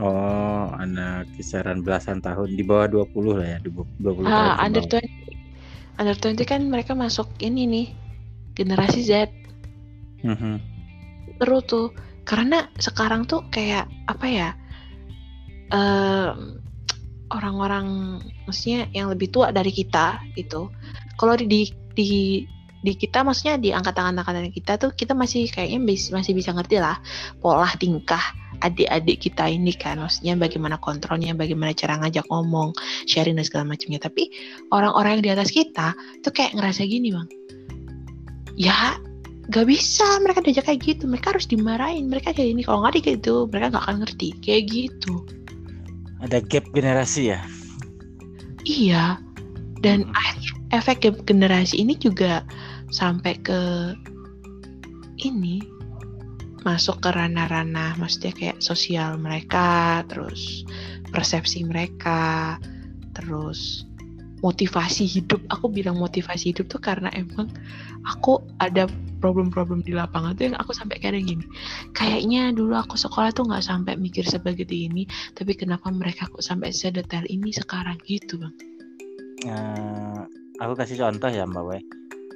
Oh, 0.00 0.72
anak 0.72 1.28
kisaran 1.36 1.84
belasan 1.84 2.24
tahun 2.24 2.56
di 2.56 2.64
bawah 2.64 2.88
20 2.88 3.36
lah 3.36 3.44
ya, 3.44 3.58
di 3.60 3.68
bawah 3.68 3.88
20 4.00 4.24
Ah, 4.24 4.56
tahun. 4.56 4.64
under 4.64 4.84
bawah. 4.88 5.04
20. 5.04 6.00
Under 6.00 6.16
20 6.16 6.46
kan 6.48 6.60
mereka 6.64 6.96
masuk 6.96 7.28
ini 7.44 7.68
nih, 7.68 7.86
generasi 8.54 9.00
Z. 9.04 9.12
Mhm. 10.22 10.54
Seru 11.40 11.58
tuh. 11.64 11.88
Karena 12.22 12.70
sekarang 12.78 13.26
tuh 13.26 13.42
kayak 13.50 13.90
apa 14.06 14.26
ya? 14.30 14.50
em, 15.72 16.60
orang-orang 17.32 18.20
maksudnya 18.44 18.92
yang 18.92 19.08
lebih 19.08 19.32
tua 19.32 19.50
dari 19.50 19.72
kita 19.72 20.20
gitu. 20.36 20.68
Kalau 21.16 21.34
di 21.40 21.72
di 21.96 22.44
di 22.82 22.92
kita 22.98 23.22
maksudnya 23.22 23.62
di 23.62 23.70
angkatan-angkatan 23.70 24.50
kita 24.50 24.74
tuh 24.74 24.90
kita 24.90 25.14
masih 25.14 25.46
kayaknya 25.46 25.80
bis- 25.86 26.10
masih 26.10 26.34
bisa 26.34 26.50
ngerti 26.50 26.82
lah 26.82 26.98
pola 27.38 27.70
tingkah 27.78 28.20
adik-adik 28.58 29.22
kita 29.22 29.46
ini 29.46 29.70
kan 29.78 30.02
maksudnya 30.02 30.34
bagaimana 30.34 30.82
kontrolnya 30.82 31.30
bagaimana 31.30 31.70
cara 31.78 32.02
ngajak 32.02 32.26
ngomong 32.26 32.74
sharing 33.06 33.38
dan 33.38 33.46
segala 33.46 33.70
macamnya 33.70 34.02
tapi 34.02 34.34
orang-orang 34.74 35.22
yang 35.22 35.24
di 35.24 35.30
atas 35.30 35.54
kita 35.54 35.94
tuh 36.26 36.34
kayak 36.34 36.58
ngerasa 36.58 36.82
gini 36.90 37.14
bang 37.14 37.30
ya 38.62 38.94
gak 39.50 39.66
bisa 39.66 40.06
mereka 40.22 40.38
diajak 40.38 40.70
kayak 40.70 40.80
gitu. 40.86 41.10
Mereka 41.10 41.34
harus 41.34 41.50
dimarahin. 41.50 42.06
Mereka 42.06 42.30
kayak 42.30 42.54
gini 42.54 42.62
kalau 42.62 42.86
nggak 42.86 43.02
gitu 43.02 43.50
mereka 43.50 43.74
nggak 43.74 43.84
akan 43.90 43.96
ngerti. 44.06 44.28
Kayak 44.38 44.62
gitu. 44.70 45.14
Ada 46.22 46.38
gap 46.46 46.64
generasi 46.70 47.34
ya? 47.34 47.42
iya. 48.62 49.18
Dan 49.82 50.06
Hmm. 50.06 50.14
efek 50.70 51.02
ge- 51.02 51.24
generasi 51.26 51.82
ini 51.82 51.98
juga 51.98 52.46
sampai 52.94 53.34
ke 53.42 53.60
ini. 55.18 55.58
Masuk 56.62 57.02
ke 57.02 57.10
ranah-ranah 57.10 57.98
maksudnya 57.98 58.30
kayak 58.38 58.62
sosial 58.62 59.18
mereka 59.18 60.06
terus 60.06 60.62
persepsi 61.10 61.66
mereka 61.66 62.54
terus 63.18 63.82
motivasi 64.42 65.06
hidup. 65.06 65.40
Aku 65.48 65.70
bilang 65.70 65.96
motivasi 65.96 66.52
hidup 66.52 66.66
tuh 66.68 66.82
karena 66.82 67.08
emang 67.14 67.48
aku 68.04 68.42
ada 68.58 68.90
problem-problem 69.22 69.86
di 69.86 69.94
lapangan 69.94 70.34
tuh 70.34 70.50
yang 70.50 70.58
aku 70.58 70.74
sampai 70.74 70.98
kayak 70.98 71.22
gini. 71.22 71.46
Kayaknya 71.94 72.50
dulu 72.52 72.74
aku 72.74 72.98
sekolah 72.98 73.30
tuh 73.30 73.46
nggak 73.46 73.62
sampai 73.62 73.94
mikir 73.94 74.26
sebegitu 74.26 74.90
ini 74.90 75.06
tapi 75.38 75.54
kenapa 75.54 75.88
mereka 75.94 76.26
kok 76.26 76.42
sampai 76.42 76.74
sedetail 76.74 77.22
ini 77.30 77.54
sekarang 77.54 77.96
gitu 78.04 78.42
bang? 78.42 78.54
Eh, 79.46 80.20
aku 80.62 80.78
kasih 80.78 81.02
contoh 81.02 81.30
ya 81.30 81.46
mbak 81.46 81.64
We 81.66 81.78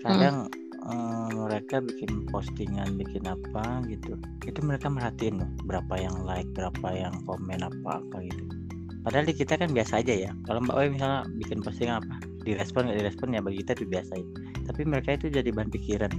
kadang 0.03 0.51
eh, 0.87 1.29
mereka 1.35 1.83
bikin 1.83 2.31
postingan 2.31 2.99
bikin 2.99 3.27
apa 3.27 3.83
gitu 3.91 4.19
itu 4.47 4.59
mereka 4.63 4.91
merhatiin 4.91 5.43
loh 5.43 5.51
berapa 5.67 5.95
yang 5.99 6.27
like 6.27 6.47
berapa 6.55 6.89
yang 6.95 7.15
komen 7.27 7.63
apa 7.63 8.03
apa 8.03 8.17
gitu 8.27 8.66
padahal 9.07 9.23
di 9.23 9.33
kita 9.33 9.55
kan 9.55 9.71
biasa 9.71 10.03
aja 10.03 10.15
ya. 10.19 10.31
Kalau 10.43 10.59
mbak 10.61 10.75
We 10.75 10.91
misalnya 10.91 11.23
bikin 11.39 11.63
postingan 11.63 12.03
apa 12.03 12.19
direspon 12.43 12.91
nggak 12.91 12.99
direspon 13.01 13.29
ya 13.31 13.41
bagi 13.41 13.63
kita 13.63 13.73
itu 13.75 13.87
biasa 13.87 14.13
ya. 14.13 14.27
tapi 14.67 14.83
mereka 14.83 15.15
itu 15.15 15.31
jadi 15.31 15.47
bahan 15.49 15.71
pikiran. 15.71 16.11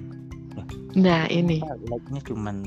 Nah 0.96 1.28
ini. 1.28 1.60
Like-nya 1.60 2.22
cuman 2.24 2.64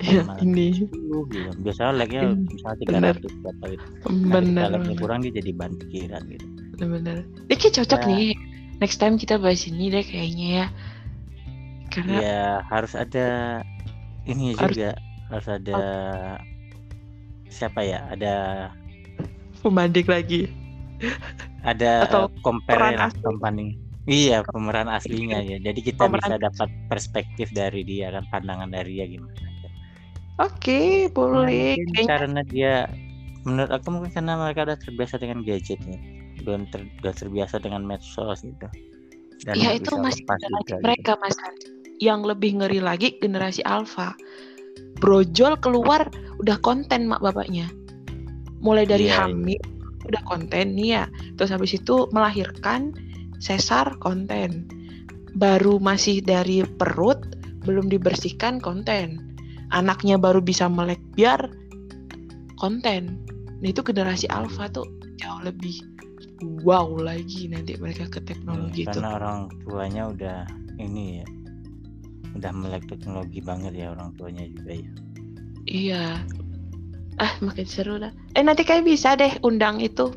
ya, 0.00 0.24
Cuman 0.24 0.36
ini. 0.40 0.88
10 0.88 0.96
gitu. 1.28 1.50
Biasanya 1.60 1.92
like-nya 1.92 2.22
Hmm, 2.26 2.48
misalnya 2.48 2.76
bener. 2.88 3.14
300 3.20 3.42
berapa 3.44 3.64
gitu 3.68 3.84
benar. 4.32 4.68
nah 4.72 4.94
kurang 4.96 5.20
dia 5.20 5.32
jadi 5.36 5.50
bahan 5.52 5.74
pikiran 5.76 6.22
gitu. 6.26 6.46
Benar-benar 6.72 7.16
ini 7.46 7.54
kayak 7.54 7.74
cocok 7.76 8.00
Ya. 8.00 8.08
nih. 8.08 8.28
Next 8.80 8.96
time 8.96 9.20
kita 9.20 9.36
bahas 9.36 9.68
ini 9.68 9.92
deh 9.92 10.00
kayaknya 10.00 10.48
ya. 10.48 10.66
Karena 11.92 12.16
ya 12.16 12.40
harus 12.64 12.96
ada 12.96 13.60
ini 14.24 14.56
Harus- 14.56 14.72
juga. 14.72 14.96
Harus 15.28 15.48
ada 15.52 15.80
siapa 17.46 17.84
ya? 17.84 18.08
Ada 18.08 18.34
pembanding 19.60 20.08
lagi. 20.08 20.40
Ada 21.64 22.08
Atau 22.08 22.32
compare 22.40 22.76
peran 22.76 22.92
lah, 22.96 23.10
company 23.20 23.76
iya 24.08 24.42
pemeran 24.44 24.88
aslinya 24.88 25.40
ya. 25.44 25.56
Jadi 25.60 25.80
kita 25.84 26.08
Pemeran- 26.08 26.34
bisa 26.34 26.36
dapat 26.40 26.68
perspektif 26.88 27.48
dari 27.52 27.84
dia 27.84 28.10
kan 28.10 28.24
pandangan 28.32 28.68
dari 28.72 28.96
dia 28.98 29.06
gimana 29.06 29.36
oke 30.40 30.80
Nah, 30.80 31.12
boleh 31.12 31.76
mungkin 31.76 32.04
karena 32.08 32.40
dia 32.48 32.74
menurut 33.44 33.70
aku 33.72 33.86
mungkin 33.92 34.12
karena 34.12 34.36
mereka 34.40 34.68
udah 34.68 34.78
terbiasa 34.80 35.16
dengan 35.20 35.44
gadgetnya 35.44 35.96
udah, 36.44 36.56
ter, 36.72 36.80
udah 37.04 37.14
terbiasa 37.16 37.56
dengan 37.60 37.84
medsos 37.84 38.40
gitu. 38.40 38.68
Dan 39.44 39.56
ya 39.56 39.72
itu 39.72 39.92
masih 39.96 40.24
generasi 40.24 40.52
juga, 40.52 40.76
gitu. 40.76 40.84
mereka 40.84 41.12
mas. 41.20 41.36
Hans. 41.40 41.64
yang 42.00 42.24
lebih 42.24 42.56
ngeri 42.60 42.80
lagi 42.80 43.16
generasi 43.20 43.60
alpha. 43.68 44.16
Brojol 45.00 45.56
keluar 45.60 46.08
udah 46.40 46.56
konten 46.64 47.08
mak 47.08 47.20
bapaknya 47.20 47.68
mulai 48.60 48.84
dari 48.84 49.04
Iya, 49.04 49.16
iya. 49.20 49.36
hamil 49.36 49.60
udah 50.08 50.22
konten 50.26 50.74
nih 50.74 50.88
ya 50.96 51.04
terus 51.36 51.52
habis 51.52 51.76
itu 51.76 52.08
melahirkan 52.12 52.92
sesar 53.40 53.96
konten. 54.00 54.68
Baru 55.36 55.78
masih 55.78 56.20
dari 56.20 56.64
perut 56.66 57.22
belum 57.64 57.88
dibersihkan 57.88 58.58
konten. 58.58 59.36
Anaknya 59.70 60.18
baru 60.18 60.42
bisa 60.42 60.66
melek 60.66 60.98
biar 61.14 61.38
konten. 62.58 63.16
Nah 63.60 63.68
itu 63.70 63.80
generasi 63.80 64.26
alpha 64.28 64.66
tuh 64.68 64.88
jauh 65.20 65.40
lebih 65.44 65.80
wow 66.64 66.88
lagi 66.96 67.46
nanti 67.48 67.76
mereka 67.76 68.08
ke 68.08 68.20
Hmm, 68.20 68.26
teknologi 68.26 68.88
itu. 68.88 69.00
karena 69.00 69.14
orang 69.16 69.38
tuanya 69.62 70.02
udah 70.10 70.38
ini 70.80 71.22
ya 71.22 71.26
udah 72.34 72.52
melek 72.54 72.84
teknologi 72.88 73.38
banget 73.42 73.72
ya 73.76 73.92
orang 73.92 74.10
tuanya 74.16 74.44
juga 74.48 74.72
ya. 74.74 74.90
Iya. 75.66 76.24
Ah, 77.20 77.36
makin 77.44 77.68
seru 77.68 78.00
lah. 78.00 78.16
Eh, 78.32 78.40
nanti 78.40 78.64
kayak 78.64 78.88
bisa 78.88 79.12
deh 79.12 79.36
undang 79.44 79.76
itu 79.76 80.08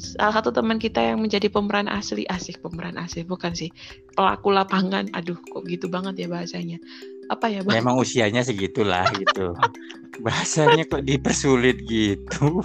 salah 0.00 0.40
satu 0.40 0.48
teman 0.48 0.80
kita 0.80 1.04
yang 1.04 1.20
menjadi 1.20 1.52
pemeran 1.52 1.84
asli. 1.84 2.24
Asik 2.32 2.64
pemeran 2.64 2.96
asli. 2.96 3.28
Bukan 3.28 3.52
sih. 3.52 3.68
Pelaku 4.16 4.48
lapangan. 4.48 5.12
Aduh 5.12 5.36
kok 5.36 5.68
gitu 5.68 5.92
banget 5.92 6.24
ya 6.24 6.26
bahasanya. 6.32 6.80
Apa 7.28 7.52
ya 7.52 7.60
bang? 7.60 7.84
Memang 7.84 8.00
usianya 8.00 8.40
segitulah 8.40 9.04
gitu. 9.12 9.52
Bahasanya 10.24 10.88
kok 10.88 11.04
dipersulit 11.04 11.84
gitu. 11.84 12.64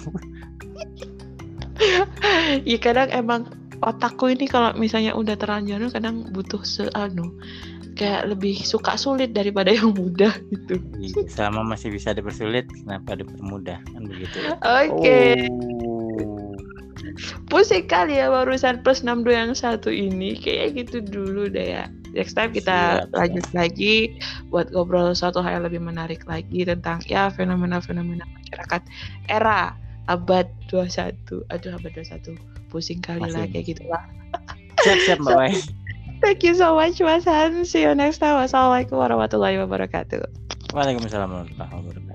Ya 2.64 2.80
kadang 2.80 3.12
emang 3.12 3.52
otakku 3.84 4.32
ini 4.32 4.48
kalau 4.48 4.72
misalnya 4.80 5.12
udah 5.12 5.36
terlanjur 5.36 5.92
kadang 5.92 6.24
butuh 6.32 6.64
seanu 6.64 7.36
kayak 7.96 8.28
lebih 8.28 8.60
suka 8.62 8.94
sulit 9.00 9.32
daripada 9.32 9.72
yang 9.72 9.96
mudah 9.96 10.30
gitu. 10.52 10.78
Iya, 11.00 11.26
selama 11.32 11.74
masih 11.74 11.90
bisa 11.90 12.12
dipersulit 12.12 12.68
kenapa 12.84 13.16
dipermudah? 13.16 13.80
Kan 13.80 14.02
begitu 14.06 14.36
ya. 14.38 14.54
Oke. 14.84 15.48
Oh. 15.48 16.44
pusing 17.48 17.88
kali 17.88 18.20
ya 18.20 18.28
barusan 18.28 18.84
plus 18.84 19.00
62 19.00 19.32
yang 19.32 19.52
satu 19.56 19.88
ini. 19.88 20.36
Kayak 20.36 20.84
gitu 20.84 21.00
dulu 21.00 21.48
deh 21.48 21.80
ya. 21.80 21.84
Next 22.12 22.36
time 22.36 22.52
kita 22.52 23.08
Siap, 23.08 23.12
lanjut 23.12 23.46
lagi 23.56 24.20
buat 24.52 24.68
ngobrol 24.72 25.16
suatu 25.16 25.40
hal 25.40 25.60
yang 25.60 25.64
lebih 25.68 25.80
menarik 25.80 26.24
lagi 26.28 26.64
tentang 26.64 27.00
ya 27.08 27.32
fenomena-fenomena 27.32 28.24
masyarakat 28.24 28.82
era 29.28 29.76
abad 30.08 30.48
21 30.72 31.12
aduh 31.52 31.72
abad 31.76 31.92
21 31.92 32.38
pusing 32.70 33.02
kali 33.02 33.20
Masih. 33.26 33.36
lah 33.36 33.44
kayak 33.50 33.64
gitu 33.68 33.82
lah 33.90 34.02
siap 34.80 34.98
siap 35.02 35.18
mbak 35.22 35.36
Wai 35.40 35.52
thank 36.22 36.42
you 36.44 36.54
so 36.54 36.74
much 36.74 37.00
Mas 37.00 37.24
Han 37.24 37.64
see 37.64 37.82
you 37.82 37.94
next 37.94 38.18
time. 38.18 38.36
Wassalamualaikum 38.40 38.96
warahmatullahi 38.98 39.60
wabarakatuh. 39.62 40.22
Waalaikumsalam 40.74 41.28
warahmatullahi 41.30 41.72
wabarakatuh 41.72 42.05